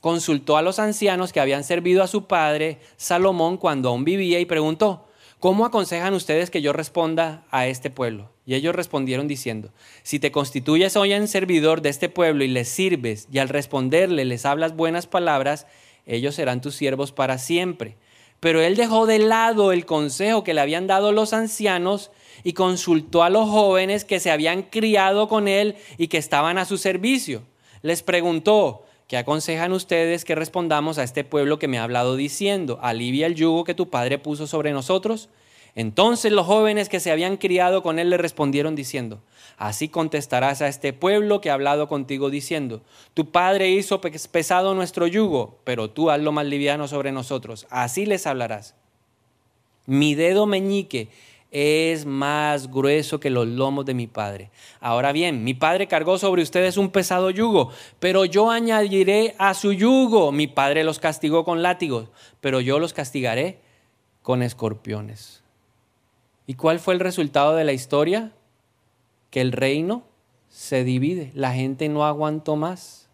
[0.00, 4.44] consultó a los ancianos que habían servido a su padre Salomón cuando aún vivía y
[4.44, 5.08] preguntó,
[5.40, 8.30] ¿cómo aconsejan ustedes que yo responda a este pueblo?
[8.44, 12.68] Y ellos respondieron diciendo, si te constituyes hoy en servidor de este pueblo y les
[12.68, 15.66] sirves y al responderle les hablas buenas palabras,
[16.06, 17.96] ellos serán tus siervos para siempre.
[18.40, 22.10] Pero él dejó de lado el consejo que le habían dado los ancianos
[22.44, 26.64] y consultó a los jóvenes que se habían criado con él y que estaban a
[26.64, 27.42] su servicio.
[27.82, 32.78] Les preguntó, ¿Qué aconsejan ustedes que respondamos a este pueblo que me ha hablado diciendo,
[32.82, 35.30] alivia el yugo que tu padre puso sobre nosotros?
[35.78, 39.22] Entonces los jóvenes que se habían criado con él le respondieron diciendo,
[39.58, 42.82] así contestarás a este pueblo que ha hablado contigo diciendo,
[43.14, 47.68] tu padre hizo pesado nuestro yugo, pero tú hazlo más liviano sobre nosotros.
[47.70, 48.74] Así les hablarás.
[49.86, 51.10] Mi dedo meñique
[51.52, 54.50] es más grueso que los lomos de mi Padre.
[54.80, 59.72] Ahora bien, mi Padre cargó sobre ustedes un pesado yugo, pero yo añadiré a su
[59.72, 60.32] yugo.
[60.32, 62.08] Mi Padre los castigó con látigos,
[62.40, 63.60] pero yo los castigaré
[64.22, 65.37] con escorpiones.
[66.48, 68.32] ¿Y cuál fue el resultado de la historia?
[69.28, 70.04] Que el reino
[70.48, 73.10] se divide, la gente no aguantó más.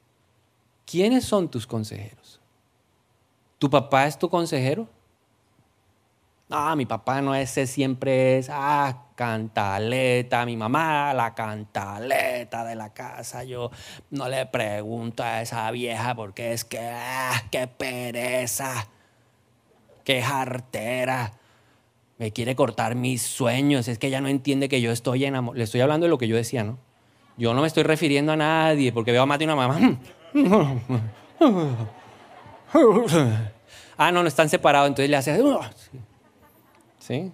[0.87, 2.40] ¿Quiénes son tus consejeros?
[3.59, 4.88] ¿Tu papá es tu consejero?
[6.49, 12.94] Ah, mi papá no ese siempre es, ah, cantaleta, mi mamá, la cantaleta de la
[12.94, 13.42] casa.
[13.42, 13.73] Yo
[14.11, 18.87] no le pregunto a esa vieja porque es que, ah, qué pereza,
[20.05, 21.33] qué jartera.
[22.18, 23.88] Me quiere cortar mis sueños.
[23.88, 25.59] Es que ella no entiende que yo estoy enamorado.
[25.59, 26.79] Le estoy hablando de lo que yo decía, ¿no?
[27.37, 29.98] Yo no me estoy refiriendo a nadie porque veo a Mati y una mamá.
[33.96, 34.88] ah, no, no están separados.
[34.88, 35.42] Entonces le hace.
[37.00, 37.33] ¿Sí?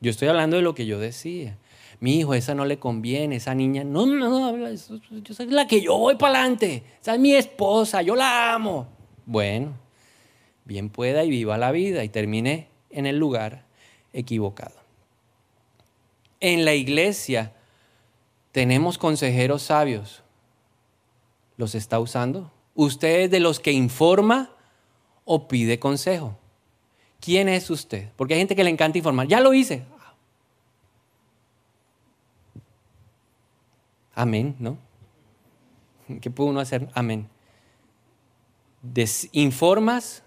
[0.00, 1.56] Yo estoy hablando de lo que yo decía.
[2.00, 5.80] Mi hijo, esa no le conviene, esa niña, no, no, no, yo soy la que
[5.80, 6.84] yo voy para adelante.
[7.00, 8.86] Esa es mi esposa, yo la amo.
[9.26, 9.72] Bueno,
[10.64, 13.64] bien pueda y viva la vida y termine en el lugar
[14.12, 14.76] equivocado.
[16.40, 17.52] En la iglesia
[18.52, 20.22] tenemos consejeros sabios.
[21.56, 22.52] ¿Los está usando?
[22.74, 24.50] ¿Usted es de los que informa
[25.24, 26.36] o pide consejo?
[27.20, 28.12] ¿Quién es usted?
[28.16, 29.26] Porque hay gente que le encanta informar.
[29.26, 29.84] Ya lo hice.
[34.14, 34.78] Amén, ¿no?
[36.20, 36.88] ¿Qué puede uno hacer?
[36.94, 37.28] Amén.
[39.32, 40.22] ¿Informas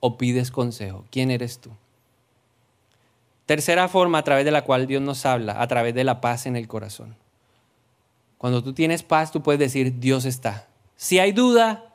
[0.00, 1.04] o pides consejo?
[1.10, 1.70] ¿Quién eres tú?
[3.46, 6.46] Tercera forma a través de la cual Dios nos habla, a través de la paz
[6.46, 7.16] en el corazón.
[8.38, 10.68] Cuando tú tienes paz, tú puedes decir, Dios está.
[10.96, 11.94] Si hay duda,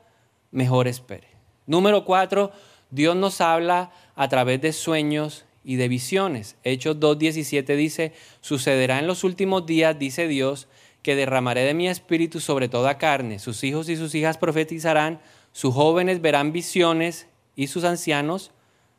[0.50, 1.28] mejor espere.
[1.66, 2.52] Número cuatro,
[2.90, 6.56] Dios nos habla a través de sueños y de visiones.
[6.64, 10.68] Hechos 2.17 dice, sucederá en los últimos días, dice Dios,
[11.02, 13.38] que derramaré de mi espíritu sobre toda carne.
[13.38, 15.20] Sus hijos y sus hijas profetizarán,
[15.52, 18.52] sus jóvenes verán visiones y sus ancianos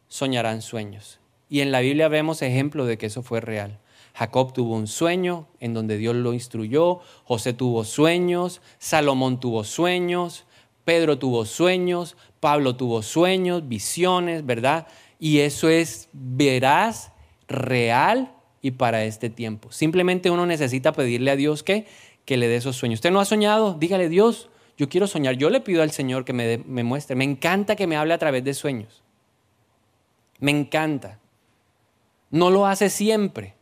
[0.08, 1.20] soñarán sueños.
[1.54, 3.78] Y en la Biblia vemos ejemplo de que eso fue real.
[4.16, 10.46] Jacob tuvo un sueño en donde Dios lo instruyó, José tuvo sueños, Salomón tuvo sueños,
[10.84, 14.88] Pedro tuvo sueños, Pablo tuvo sueños, visiones, ¿verdad?
[15.20, 17.12] Y eso es veraz,
[17.48, 19.72] real y para este tiempo.
[19.72, 21.86] Simplemente uno necesita pedirle a Dios que,
[22.26, 22.98] que le dé esos sueños.
[22.98, 23.76] ¿Usted no ha soñado?
[23.76, 25.36] Dígale, Dios, yo quiero soñar.
[25.36, 27.16] Yo le pido al Señor que me, me muestre.
[27.16, 29.04] Me encanta que me hable a través de sueños.
[30.40, 31.20] Me encanta.
[32.34, 33.54] No lo hace siempre.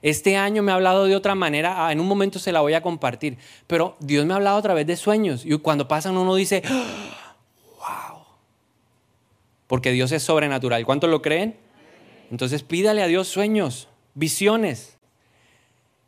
[0.00, 2.72] Este año me ha hablado de otra manera, ah, en un momento se la voy
[2.72, 6.34] a compartir, pero Dios me ha hablado a través de sueños y cuando pasan uno
[6.34, 6.62] dice,
[7.78, 8.24] wow,
[9.66, 10.86] porque Dios es sobrenatural.
[10.86, 11.58] ¿Cuántos lo creen?
[12.30, 14.96] Entonces pídale a Dios sueños, visiones.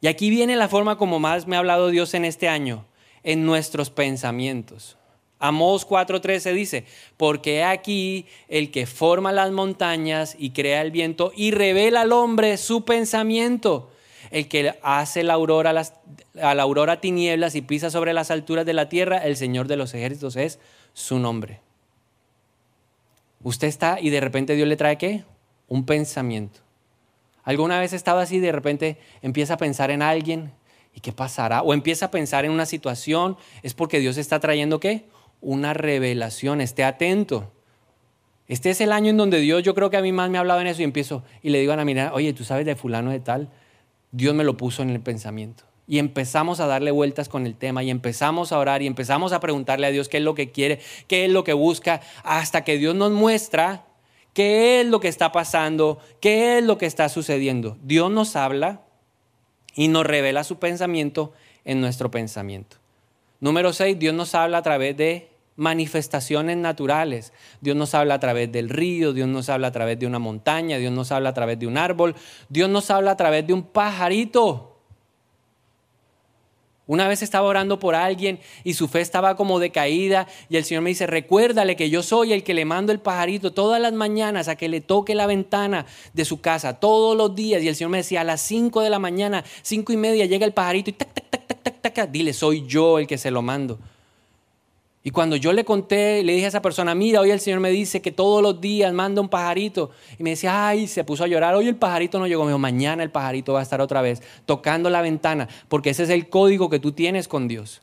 [0.00, 2.86] Y aquí viene la forma como más me ha hablado Dios en este año,
[3.24, 4.96] en nuestros pensamientos.
[5.44, 6.84] Amós 4:13 dice,
[7.18, 12.56] porque aquí el que forma las montañas y crea el viento y revela al hombre
[12.56, 13.90] su pensamiento,
[14.30, 15.74] el que hace la aurora,
[16.40, 19.76] a la aurora tinieblas y pisa sobre las alturas de la tierra, el Señor de
[19.76, 20.60] los ejércitos es
[20.94, 21.60] su nombre.
[23.42, 25.24] Usted está y de repente Dios le trae qué?
[25.68, 26.60] Un pensamiento.
[27.42, 30.52] ¿Alguna vez estaba así y de repente empieza a pensar en alguien
[30.94, 31.60] y qué pasará?
[31.60, 35.04] O empieza a pensar en una situación, es porque Dios está trayendo qué?
[35.44, 37.52] Una revelación, esté atento.
[38.48, 40.40] Este es el año en donde Dios, yo creo que a mí más me ha
[40.40, 43.10] hablado en eso y empiezo y le digo a Ana, oye, tú sabes de fulano
[43.10, 43.48] de tal,
[44.12, 45.64] Dios me lo puso en el pensamiento.
[45.86, 49.40] Y empezamos a darle vueltas con el tema y empezamos a orar y empezamos a
[49.40, 52.78] preguntarle a Dios qué es lo que quiere, qué es lo que busca, hasta que
[52.78, 53.84] Dios nos muestra
[54.34, 57.78] qué es lo que está pasando, qué es lo que está sucediendo.
[57.82, 58.82] Dios nos habla
[59.74, 61.32] y nos revela su pensamiento
[61.64, 62.76] en nuestro pensamiento.
[63.40, 67.32] Número seis, Dios nos habla a través de manifestaciones naturales.
[67.60, 70.78] Dios nos habla a través del río, Dios nos habla a través de una montaña,
[70.78, 72.14] Dios nos habla a través de un árbol,
[72.48, 74.70] Dios nos habla a través de un pajarito.
[76.86, 80.82] Una vez estaba orando por alguien y su fe estaba como decaída y el Señor
[80.82, 84.48] me dice, recuérdale que yo soy el que le mando el pajarito todas las mañanas
[84.48, 87.62] a que le toque la ventana de su casa todos los días.
[87.62, 90.44] Y el Señor me decía, a las 5 de la mañana, cinco y media, llega
[90.44, 93.30] el pajarito y tac, tac, tac, tac, tac, tac, dile, soy yo el que se
[93.30, 93.78] lo mando.
[95.06, 97.70] Y cuando yo le conté, le dije a esa persona, mira, hoy el Señor me
[97.70, 99.90] dice que todos los días manda un pajarito.
[100.18, 102.42] Y me decía, ay, se puso a llorar, hoy el pajarito no llegó.
[102.44, 106.04] Me dijo, mañana el pajarito va a estar otra vez tocando la ventana, porque ese
[106.04, 107.82] es el código que tú tienes con Dios.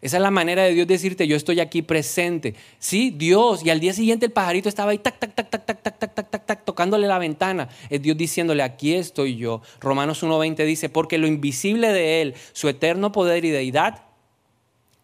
[0.00, 2.54] Esa es la manera de Dios decirte, yo estoy aquí presente.
[2.78, 3.64] Sí, Dios.
[3.64, 6.14] Y al día siguiente el pajarito estaba ahí, tac, tac, tac, tac, tac, tac, tac,
[6.14, 7.68] tac, tac, tac, tocándole la ventana.
[7.90, 9.60] Es Dios diciéndole, aquí estoy yo.
[9.80, 14.04] Romanos 1.20 dice, porque lo invisible de Él, su eterno poder y deidad,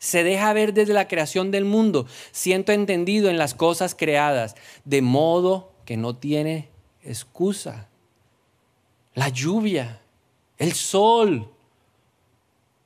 [0.06, 5.02] se deja ver desde la creación del mundo, siento entendido en las cosas creadas, de
[5.02, 6.70] modo que no tiene
[7.02, 7.88] excusa.
[9.14, 10.00] La lluvia,
[10.58, 11.50] el sol.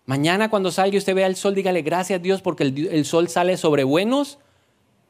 [0.07, 3.05] Mañana cuando salga y usted vea el sol, dígale gracias a Dios porque el, el
[3.05, 4.39] sol sale sobre buenos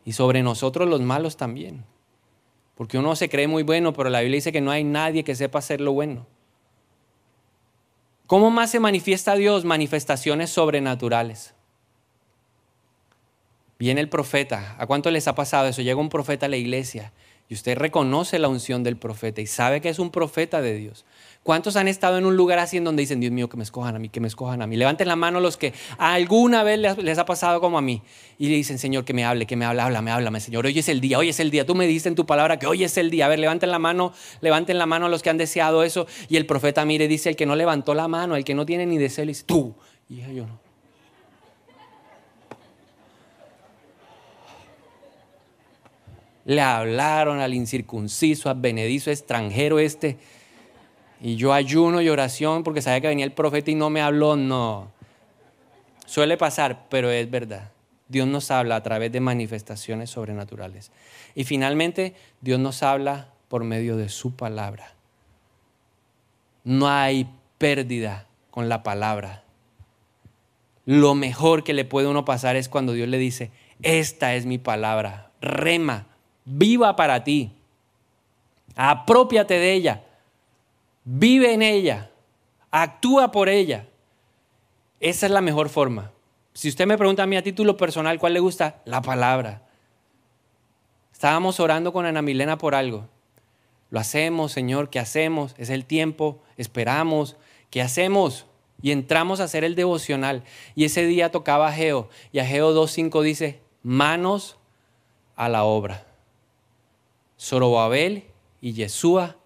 [0.04, 1.84] y sobre nosotros los malos también.
[2.74, 5.36] Porque uno se cree muy bueno, pero la Biblia dice que no hay nadie que
[5.36, 6.26] sepa hacer lo bueno.
[8.26, 9.64] ¿Cómo más se manifiesta Dios?
[9.64, 11.54] Manifestaciones sobrenaturales.
[13.80, 14.76] Viene el profeta.
[14.78, 15.80] ¿A cuánto les ha pasado eso?
[15.80, 17.14] Llega un profeta a la iglesia
[17.48, 21.06] y usted reconoce la unción del profeta y sabe que es un profeta de Dios.
[21.42, 23.96] ¿Cuántos han estado en un lugar así en donde dicen, Dios mío, que me escojan
[23.96, 24.76] a mí, que me escojan a mí?
[24.76, 28.02] Levanten la mano los que alguna vez les, ha pasado como a mí.
[28.36, 30.66] Y le dicen, Señor, que me hable, que me hable, háblame, háblame, Señor.
[30.66, 31.64] Hoy es el día, hoy es el día.
[31.64, 33.24] Tú me diste en tu palabra que hoy es el día.
[33.24, 34.12] A ver, levanten la mano,
[34.42, 36.06] levanten la mano a los que han deseado eso.
[36.28, 38.84] Y el profeta mire, dice, el que no levantó la mano, el que no tiene
[38.84, 39.74] ni deseo, le dice, tú.
[40.06, 40.69] Y yo no.
[46.50, 50.18] Le hablaron al incircunciso, al benedizo extranjero este.
[51.20, 54.34] Y yo ayuno y oración porque sabía que venía el profeta y no me habló.
[54.34, 54.90] No.
[56.06, 57.70] Suele pasar, pero es verdad.
[58.08, 60.90] Dios nos habla a través de manifestaciones sobrenaturales.
[61.36, 64.94] Y finalmente, Dios nos habla por medio de su palabra.
[66.64, 69.44] No hay pérdida con la palabra.
[70.84, 74.58] Lo mejor que le puede uno pasar es cuando Dios le dice, esta es mi
[74.58, 76.08] palabra, rema,
[76.50, 77.52] viva para ti.
[78.76, 80.04] Apropiate de ella.
[81.04, 82.10] Vive en ella.
[82.70, 83.86] Actúa por ella.
[85.00, 86.10] Esa es la mejor forma.
[86.52, 89.62] Si usted me pregunta a mí a título personal cuál le gusta, la palabra.
[91.12, 93.08] Estábamos orando con Ana Milena por algo.
[93.90, 95.54] Lo hacemos, Señor, ¿qué hacemos?
[95.58, 97.36] Es el tiempo, esperamos,
[97.70, 98.46] ¿qué hacemos?
[98.82, 100.44] Y entramos a hacer el devocional.
[100.74, 102.08] Y ese día tocaba Geo.
[102.32, 104.58] Y a Geo 2.5 dice, manos
[105.36, 106.09] a la obra.
[107.40, 108.24] Zorobabel
[108.61, 109.37] y Yeshua,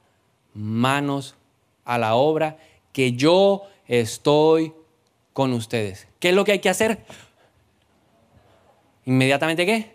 [0.52, 1.36] manos
[1.84, 2.58] a la obra,
[2.92, 4.72] que yo estoy
[5.32, 6.08] con ustedes.
[6.18, 7.04] ¿Qué es lo que hay que hacer?
[9.04, 9.94] Inmediatamente, ¿qué?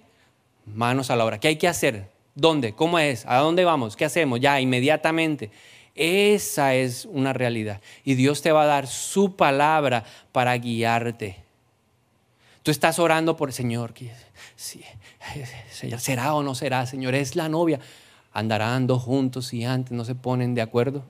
[0.66, 1.40] Manos a la obra.
[1.40, 2.10] ¿Qué hay que hacer?
[2.36, 2.74] ¿Dónde?
[2.74, 3.26] ¿Cómo es?
[3.26, 3.96] ¿A dónde vamos?
[3.96, 4.40] ¿Qué hacemos?
[4.40, 5.52] Ya, inmediatamente.
[5.96, 7.82] Esa es una realidad.
[8.06, 11.44] Y Dios te va a dar su palabra para guiarte.
[12.64, 13.94] Tú estás orando por el Señor.
[14.56, 14.82] Sí,
[15.98, 17.16] ¿Será o no será, Señor?
[17.16, 17.80] Es la novia.
[18.32, 21.04] ¿Andarán dos juntos y antes no se ponen de acuerdo?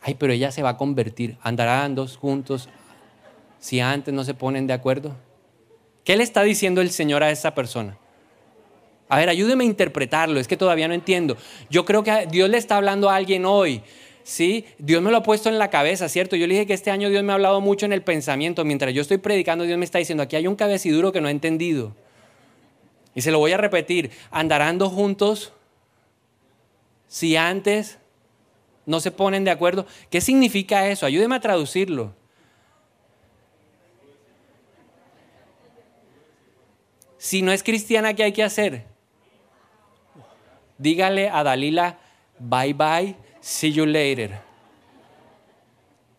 [0.00, 1.38] Ay, pero ella se va a convertir.
[1.42, 2.68] ¿Andarán dos juntos
[3.58, 5.16] si antes no se ponen de acuerdo?
[6.04, 7.96] ¿Qué le está diciendo el Señor a esa persona?
[9.08, 11.36] A ver, ayúdeme a interpretarlo, es que todavía no entiendo.
[11.70, 13.82] Yo creo que Dios le está hablando a alguien hoy.
[14.24, 14.64] ¿Sí?
[14.78, 16.34] Dios me lo ha puesto en la cabeza, ¿cierto?
[16.34, 18.64] Yo le dije que este año Dios me ha hablado mucho en el pensamiento.
[18.64, 21.30] Mientras yo estoy predicando, Dios me está diciendo, aquí hay un cabeciduro que no he
[21.30, 21.94] entendido.
[23.14, 25.52] Y se lo voy a repetir, andarán dos juntos
[27.06, 27.98] si antes
[28.86, 29.86] no se ponen de acuerdo.
[30.10, 31.06] ¿Qué significa eso?
[31.06, 32.12] Ayúdeme a traducirlo.
[37.18, 38.84] Si no es cristiana, ¿qué hay que hacer?
[40.76, 41.98] Dígale a Dalila,
[42.38, 44.40] bye bye, see you later.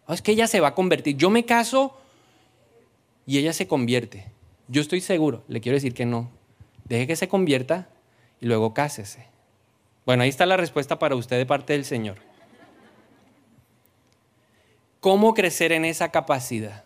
[0.07, 1.17] Es que ella se va a convertir.
[1.17, 1.97] Yo me caso
[3.25, 4.31] y ella se convierte.
[4.67, 6.29] Yo estoy seguro, le quiero decir que no.
[6.83, 7.89] Deje que se convierta
[8.39, 9.25] y luego cásese.
[10.05, 12.17] Bueno, ahí está la respuesta para usted de parte del Señor.
[14.99, 16.83] ¿Cómo crecer en esa capacidad?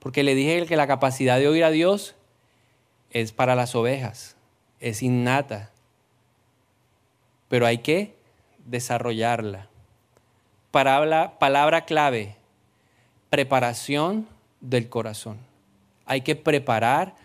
[0.00, 2.16] Porque le dije que la capacidad de oír a Dios
[3.10, 4.36] es para las ovejas,
[4.80, 5.72] es innata,
[7.50, 8.14] pero hay que
[8.64, 9.66] desarrollarla.
[10.70, 12.36] Palabra, palabra clave,
[13.28, 14.28] preparación
[14.60, 15.38] del corazón.
[16.06, 17.16] Hay que preparar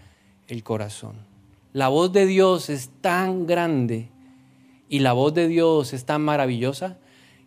[0.48, 1.14] el corazón.
[1.74, 4.10] La voz de Dios es tan grande
[4.90, 6.98] y la voz de Dios es tan maravillosa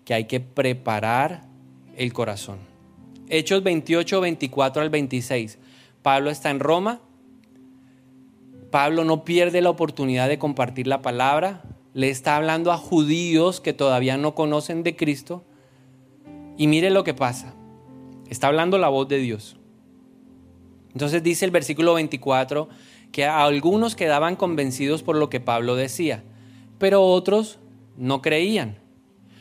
[0.04, 1.42] que hay que preparar
[1.96, 2.58] el corazón.
[3.28, 5.58] Hechos 28, 24 al 26.
[6.02, 7.00] Pablo está en Roma.
[8.70, 11.64] Pablo no pierde la oportunidad de compartir la palabra.
[11.98, 15.42] Le está hablando a judíos que todavía no conocen de Cristo.
[16.56, 17.56] Y mire lo que pasa.
[18.30, 19.56] Está hablando la voz de Dios.
[20.92, 22.68] Entonces dice el versículo 24
[23.10, 26.22] que algunos quedaban convencidos por lo que Pablo decía,
[26.78, 27.58] pero otros
[27.96, 28.78] no creían.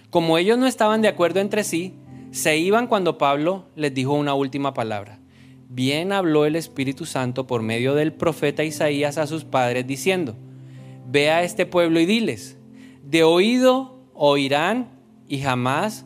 [0.10, 1.94] Como ellos no estaban de acuerdo entre sí,
[2.32, 5.20] se iban cuando Pablo les dijo una última palabra.
[5.70, 10.36] Bien habló el Espíritu Santo por medio del profeta Isaías a sus padres diciendo,
[11.10, 12.58] Ve a este pueblo y diles,
[13.04, 14.90] de oído oirán
[15.30, 16.06] y jamás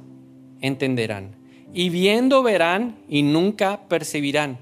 [0.62, 1.36] entenderán,
[1.74, 4.60] y viendo verán y nunca percibirán,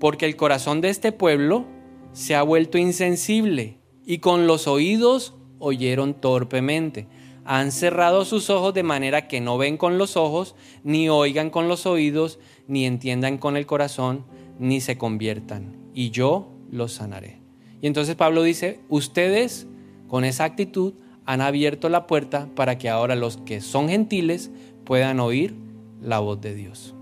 [0.00, 1.66] porque el corazón de este pueblo
[2.12, 7.06] se ha vuelto insensible y con los oídos oyeron torpemente.
[7.44, 11.68] Han cerrado sus ojos de manera que no ven con los ojos, ni oigan con
[11.68, 14.24] los oídos, ni entiendan con el corazón,
[14.58, 15.76] ni se conviertan.
[15.94, 17.40] Y yo los sanaré.
[17.80, 19.68] Y entonces Pablo dice, ustedes
[20.08, 20.94] con esa actitud
[21.24, 24.50] han abierto la puerta para que ahora los que son gentiles
[24.84, 25.54] puedan oír
[26.00, 26.94] la voz de Dios.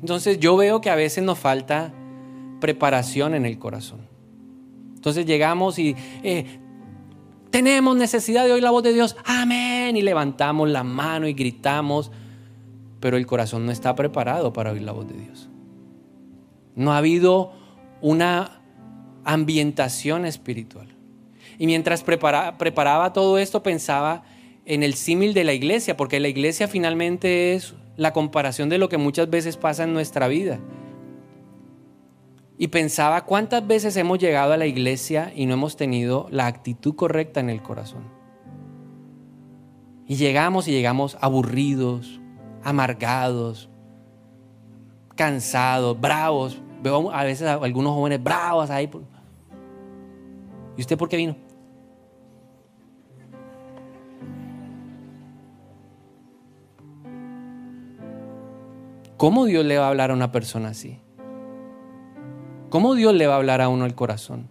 [0.00, 1.92] Entonces yo veo que a veces nos falta
[2.60, 4.00] preparación en el corazón.
[4.94, 6.60] Entonces llegamos y eh,
[7.50, 12.10] tenemos necesidad de oír la voz de Dios, amén, y levantamos la mano y gritamos,
[13.00, 15.48] pero el corazón no está preparado para oír la voz de Dios.
[16.76, 17.52] No ha habido
[18.00, 18.62] una
[19.24, 20.88] ambientación espiritual.
[21.62, 24.24] Y mientras preparaba todo esto pensaba
[24.64, 28.88] en el símil de la iglesia, porque la iglesia finalmente es la comparación de lo
[28.88, 30.58] que muchas veces pasa en nuestra vida.
[32.58, 36.96] Y pensaba cuántas veces hemos llegado a la iglesia y no hemos tenido la actitud
[36.96, 38.02] correcta en el corazón.
[40.08, 42.20] Y llegamos y llegamos aburridos,
[42.64, 43.70] amargados,
[45.14, 46.60] cansados, bravos.
[46.82, 48.90] Veo a veces a algunos jóvenes bravos ahí.
[50.76, 51.51] ¿Y usted por qué vino?
[59.22, 60.98] ¿Cómo Dios le va a hablar a una persona así?
[62.70, 64.48] ¿Cómo Dios le va a hablar a uno el corazón?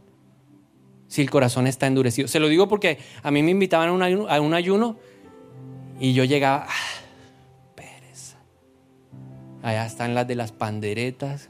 [1.10, 2.30] Si el corazón está endurecido.
[2.30, 4.96] Se lo digo porque a mí me invitaban a un ayuno,
[6.00, 7.82] y yo llegaba, ah.
[9.62, 11.50] Allá están las de las panderetas,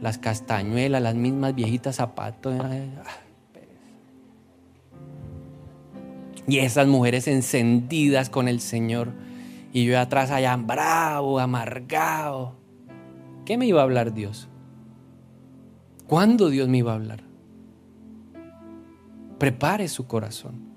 [0.00, 2.56] las castañuelas, las mismas viejitas zapatos.
[2.60, 2.80] Ah,
[6.48, 9.12] y esas mujeres encendidas con el Señor.
[9.72, 12.54] Y yo atrás allá bravo, amargado.
[13.44, 14.48] ¿Qué me iba a hablar Dios?
[16.06, 17.24] ¿Cuándo Dios me iba a hablar?
[19.38, 20.72] Prepare su corazón.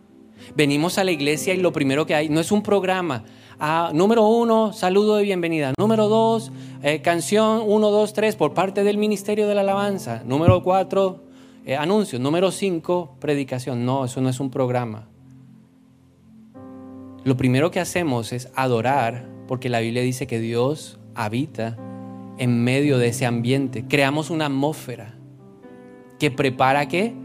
[0.55, 3.23] Venimos a la iglesia y lo primero que hay no es un programa.
[3.59, 5.73] Ah, número uno, saludo de bienvenida.
[5.77, 10.23] Número dos, eh, canción uno, dos, tres por parte del Ministerio de la Alabanza.
[10.25, 11.23] Número cuatro,
[11.65, 12.21] eh, anuncios.
[12.21, 13.85] Número cinco, predicación.
[13.85, 15.07] No, eso no es un programa.
[17.25, 21.75] Lo primero que hacemos es adorar, porque la Biblia dice que Dios habita
[22.37, 23.83] en medio de ese ambiente.
[23.87, 25.15] Creamos una atmósfera
[26.19, 27.15] que prepara qué?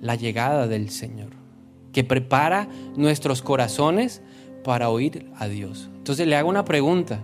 [0.00, 1.28] La llegada del Señor,
[1.92, 4.20] que prepara nuestros corazones
[4.64, 5.88] para oír a Dios.
[5.98, 7.22] Entonces le hago una pregunta.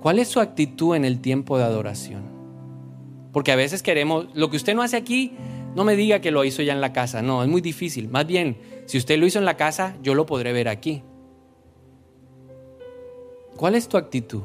[0.00, 2.22] ¿Cuál es su actitud en el tiempo de adoración?
[3.32, 5.32] Porque a veces queremos, lo que usted no hace aquí,
[5.74, 7.22] no me diga que lo hizo ya en la casa.
[7.22, 8.08] No, es muy difícil.
[8.08, 11.02] Más bien, si usted lo hizo en la casa, yo lo podré ver aquí.
[13.56, 14.42] ¿Cuál es tu actitud?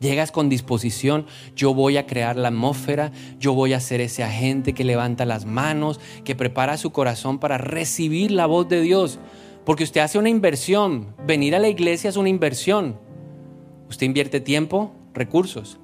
[0.00, 1.24] Llegas con disposición,
[1.56, 5.46] yo voy a crear la atmósfera, yo voy a ser ese agente que levanta las
[5.46, 9.18] manos, que prepara su corazón para recibir la voz de Dios.
[9.64, 12.98] Porque usted hace una inversión, venir a la iglesia es una inversión.
[13.88, 15.78] Usted invierte tiempo, recursos.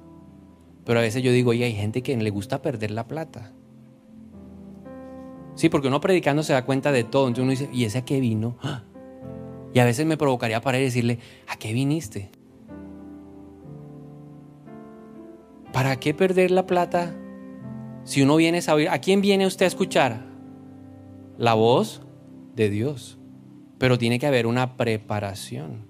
[0.85, 3.53] Pero a veces yo digo, y hay gente que le gusta perder la plata.
[5.61, 7.27] Sí, porque uno predicando se da cuenta de todo.
[7.27, 8.57] Entonces uno dice, ¿y ese a qué vino?
[9.75, 12.31] Y a veces me provocaría para decirle, ¿a qué viniste?
[15.71, 17.13] ¿Para qué perder la plata
[18.05, 18.89] si uno viene a oír?
[18.89, 20.25] ¿A quién viene usted a escuchar?
[21.37, 22.01] La voz
[22.55, 23.19] de Dios.
[23.77, 25.85] Pero tiene que haber una preparación.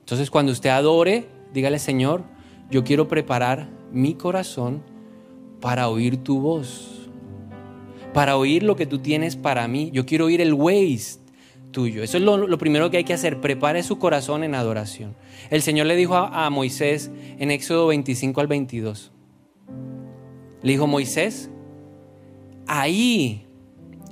[0.00, 2.24] Entonces cuando usted adore, dígale, Señor,
[2.70, 4.82] yo quiero preparar mi corazón
[5.62, 6.91] para oír tu voz.
[8.12, 9.90] Para oír lo que tú tienes para mí.
[9.92, 11.22] Yo quiero oír el waste
[11.72, 12.02] tuyo.
[12.02, 13.40] Eso es lo, primero que hay que hacer.
[13.40, 15.16] Prepare su corazón en adoración.
[15.50, 19.10] El Señor le dijo a, a Moisés en Éxodo 25 al 22.
[20.62, 21.50] Le dijo, Moisés,
[22.68, 23.46] ahí,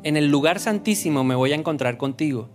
[0.03, 2.49] en el lugar santísimo, me voy a encontrar contigo.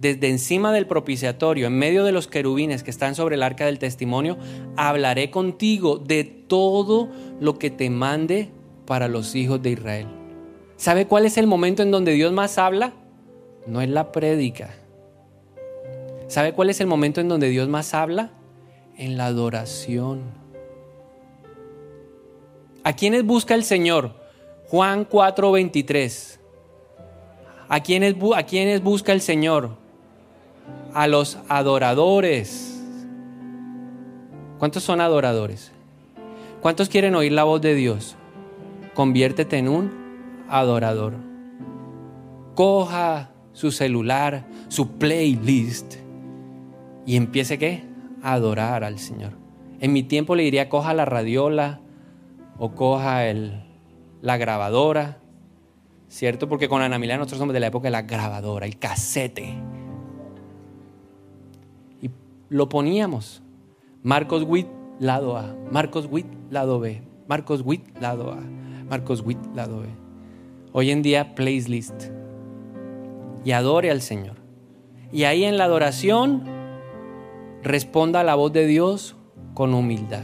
[0.00, 3.80] Desde encima del propiciatorio, en medio de los querubines que están sobre el arca del
[3.80, 4.38] testimonio,
[4.76, 7.08] hablaré contigo de todo
[7.40, 8.50] lo que te mande
[8.86, 10.17] para los hijos de Israel.
[10.78, 12.94] ¿Sabe cuál es el momento en donde Dios más habla?
[13.68, 14.70] no es la prédica.
[16.26, 18.30] ¿Sabe cuál es el momento en donde Dios más habla?
[18.96, 20.22] En la adoración.
[22.82, 24.14] ¿A quiénes busca el Señor?
[24.68, 26.38] Juan 4:23.
[27.68, 29.76] ¿A ¿A quiénes busca el Señor?
[30.94, 32.82] A los adoradores.
[34.58, 35.70] ¿Cuántos son adoradores?
[36.60, 38.16] ¿Cuántos quieren oír la voz de Dios?
[38.94, 40.07] Conviértete en un
[40.48, 41.14] adorador.
[42.54, 45.96] Coja su celular, su playlist
[47.06, 47.84] y empiece qué?
[48.22, 49.32] A adorar al Señor.
[49.80, 51.80] En mi tiempo le diría coja la radiola
[52.58, 53.62] o coja el,
[54.20, 55.18] la grabadora,
[56.08, 56.48] ¿cierto?
[56.48, 59.54] Porque con Ana Milena nosotros somos de la época de la grabadora, el casete.
[62.02, 62.10] Y
[62.48, 63.42] lo poníamos.
[64.02, 64.68] Marcos Witt,
[65.00, 65.56] lado A.
[65.70, 67.02] Marcos Witt, lado B.
[67.26, 68.40] Marcos Witt, lado A.
[68.88, 69.88] Marcos Witt, lado B.
[70.80, 72.04] Hoy en día, playlist.
[73.44, 74.36] Y adore al Señor.
[75.10, 76.44] Y ahí en la adoración,
[77.64, 79.16] responda a la voz de Dios
[79.54, 80.22] con humildad.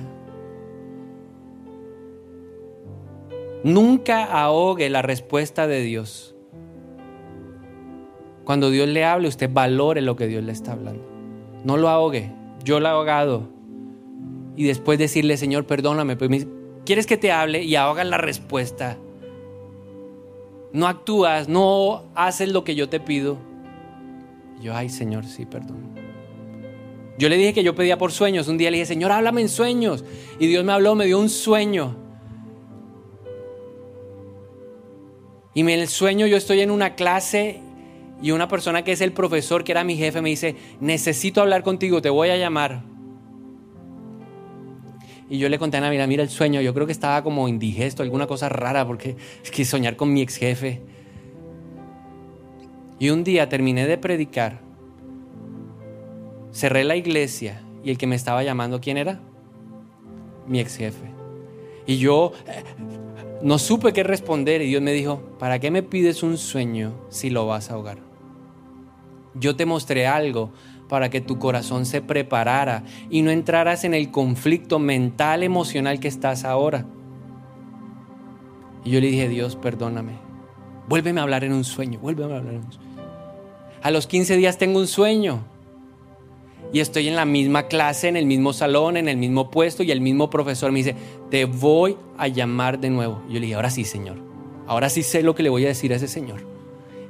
[3.64, 6.36] Nunca ahogue la respuesta de Dios.
[8.44, 11.02] Cuando Dios le hable, usted valore lo que Dios le está hablando.
[11.64, 12.30] No lo ahogue.
[12.62, 13.48] Yo lo he ahogado.
[14.55, 16.16] Y después decirle, Señor, perdóname.
[16.86, 17.64] ¿Quieres que te hable?
[17.64, 18.98] Y ahoga la respuesta.
[20.75, 23.39] No actúas, no haces lo que yo te pido.
[24.61, 25.95] yo, ay, Señor, sí, perdón.
[27.16, 28.49] Yo le dije que yo pedía por sueños.
[28.49, 30.05] Un día le dije, Señor, háblame en sueños.
[30.41, 31.97] Y Dios me habló, me dio un sueño.
[35.55, 37.61] Y en el sueño yo estoy en una clase
[38.20, 41.62] y una persona que es el profesor, que era mi jefe, me dice, necesito hablar
[41.62, 42.83] contigo, te voy a llamar.
[45.29, 47.49] Y yo le conté a Ana, mira, mira el sueño, yo creo que estaba como
[47.49, 50.83] indigesto, alguna cosa rara, porque es que soñar con mi ex jefe.
[52.99, 54.61] Y un día terminé de predicar,
[56.53, 59.20] cerré la iglesia y el que me estaba llamando, ¿quién era?
[60.47, 61.11] Mi ex jefe.
[61.87, 62.33] Y yo
[63.43, 67.31] no supe qué responder y Dios me dijo, ¿para qué me pides un sueño si
[67.31, 67.99] lo vas a ahogar?
[69.35, 70.53] Yo te mostré algo
[70.89, 76.09] para que tu corazón se preparara y no entraras en el conflicto mental, emocional que
[76.09, 76.87] estás ahora.
[78.85, 80.12] Y yo le dije, Dios, perdóname.
[80.89, 82.91] Vuélveme a hablar en un sueño, vuélveme a hablar en un sueño.
[83.82, 85.45] A los 15 días tengo un sueño
[86.72, 89.91] y estoy en la misma clase, en el mismo salón, en el mismo puesto y
[89.91, 90.97] el mismo profesor me dice,
[91.30, 93.22] te voy a llamar de nuevo.
[93.28, 94.16] Yo le dije, ahora sí, Señor,
[94.66, 96.47] ahora sí sé lo que le voy a decir a ese Señor.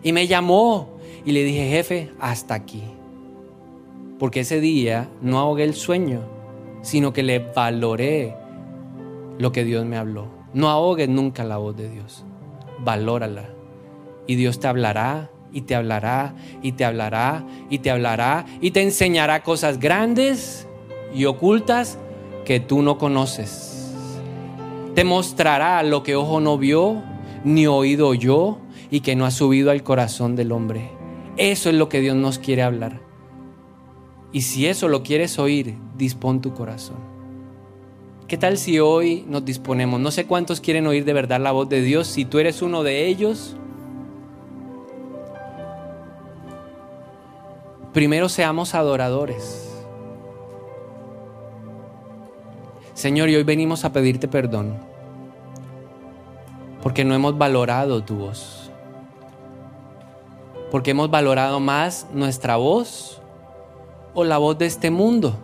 [0.02, 2.82] Y me llamó y le dije, jefe, hasta aquí.
[4.18, 6.20] Porque ese día no ahogué el sueño,
[6.82, 8.34] sino que le valoré
[9.38, 10.28] lo que Dios me habló.
[10.52, 12.24] No ahogues nunca la voz de Dios,
[12.80, 13.50] valórala.
[14.26, 18.82] Y Dios te hablará y te hablará y te hablará y te hablará y te
[18.82, 20.66] enseñará cosas grandes
[21.14, 21.98] y ocultas
[22.44, 23.92] que tú no conoces.
[24.94, 27.02] Te mostrará lo que ojo no vio
[27.44, 28.58] ni oído yo
[28.90, 30.90] y que no ha subido al corazón del hombre.
[31.36, 33.03] Eso es lo que Dios nos quiere hablar.
[34.34, 36.96] Y si eso lo quieres oír, dispón tu corazón.
[38.26, 40.00] ¿Qué tal si hoy nos disponemos?
[40.00, 42.08] No sé cuántos quieren oír de verdad la voz de Dios.
[42.08, 43.54] Si tú eres uno de ellos,
[47.92, 49.70] primero seamos adoradores.
[52.94, 54.74] Señor, y hoy venimos a pedirte perdón
[56.82, 58.72] porque no hemos valorado tu voz.
[60.72, 63.20] Porque hemos valorado más nuestra voz
[64.14, 65.36] o la voz de este mundo.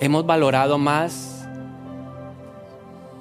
[0.00, 1.46] Hemos valorado más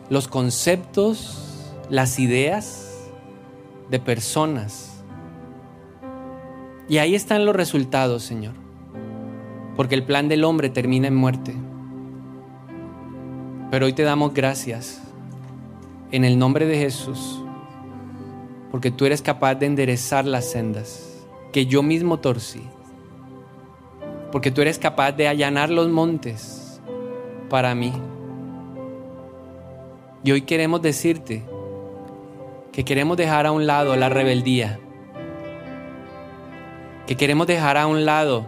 [0.09, 3.09] los conceptos, las ideas
[3.89, 4.93] de personas
[6.87, 8.53] y ahí están los resultados, Señor.
[9.75, 11.55] Porque el plan del hombre termina en muerte.
[13.71, 15.01] Pero hoy te damos gracias
[16.11, 17.41] en el nombre de Jesús.
[18.69, 22.63] Porque tú eres capaz de enderezar las sendas que yo mismo torcí.
[24.33, 26.81] Porque tú eres capaz de allanar los montes
[27.49, 27.93] para mí.
[30.25, 31.43] Y hoy queremos decirte
[32.73, 34.79] que queremos dejar a un lado la rebeldía
[37.05, 38.45] que queremos dejar a un lado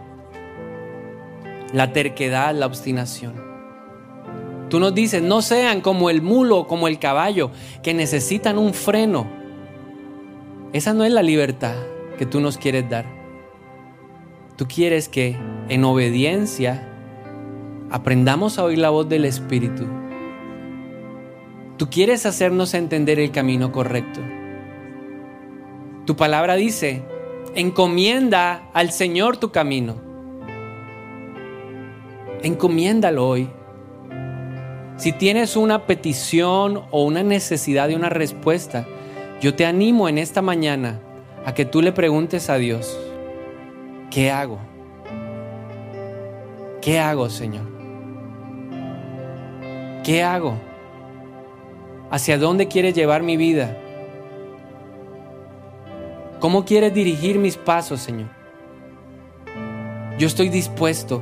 [1.74, 3.34] la terquedad, la obstinación.
[4.70, 7.52] Tú nos dices, no sean como el mulo, como el caballo,
[7.84, 9.28] que necesitan un freno.
[10.74, 11.76] Esa no es la libertad
[12.18, 13.25] que tú nos quieres dar.
[14.56, 15.36] Tú quieres que
[15.68, 16.88] en obediencia
[17.92, 19.86] aprendamos a oír la voz del Espíritu.
[21.78, 24.22] Tú quieres hacernos entender el camino correcto.
[26.06, 27.04] Tu palabra dice
[27.54, 29.96] Encomienda al Señor tu camino.
[32.44, 33.50] Encomiéndalo hoy.
[34.98, 38.86] Si tienes una petición o una necesidad de una respuesta,
[39.42, 41.02] yo te animo en esta mañana
[41.46, 42.98] a que tú le preguntes a Dios,
[44.16, 44.60] ¿qué hago?
[46.82, 47.66] ¿Qué hago, Señor?
[50.06, 50.58] ¿Qué hago?
[52.10, 53.78] ¿Hacia dónde quieres llevar mi vida?
[56.40, 58.30] ¿Cómo quieres dirigir mis pasos, Señor?
[60.18, 61.22] Yo estoy dispuesto.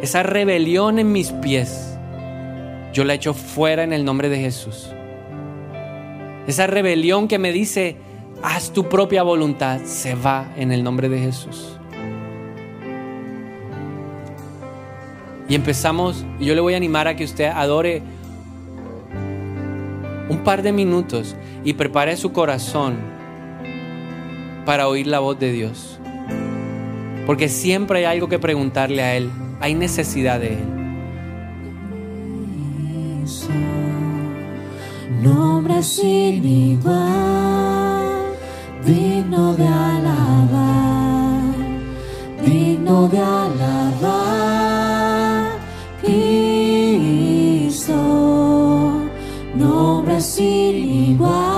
[0.00, 1.98] Esa rebelión en mis pies,
[2.94, 4.90] yo la echo fuera en el nombre de Jesús.
[6.46, 7.98] Esa rebelión que me dice,
[8.42, 11.78] haz tu propia voluntad, se va en el nombre de Jesús.
[15.52, 18.00] Y empezamos, y yo le voy a animar a que usted adore
[20.30, 22.96] un par de minutos y prepare su corazón
[24.64, 26.00] para oír la voz de Dios.
[27.26, 29.30] Porque siempre hay algo que preguntarle a Él,
[29.60, 30.64] hay necesidad de Él.
[35.20, 38.22] Nombre sin igual,
[38.86, 41.42] digno de alabar,
[42.42, 44.71] digno de alabar.
[50.22, 50.76] sin
[51.10, 51.51] igual.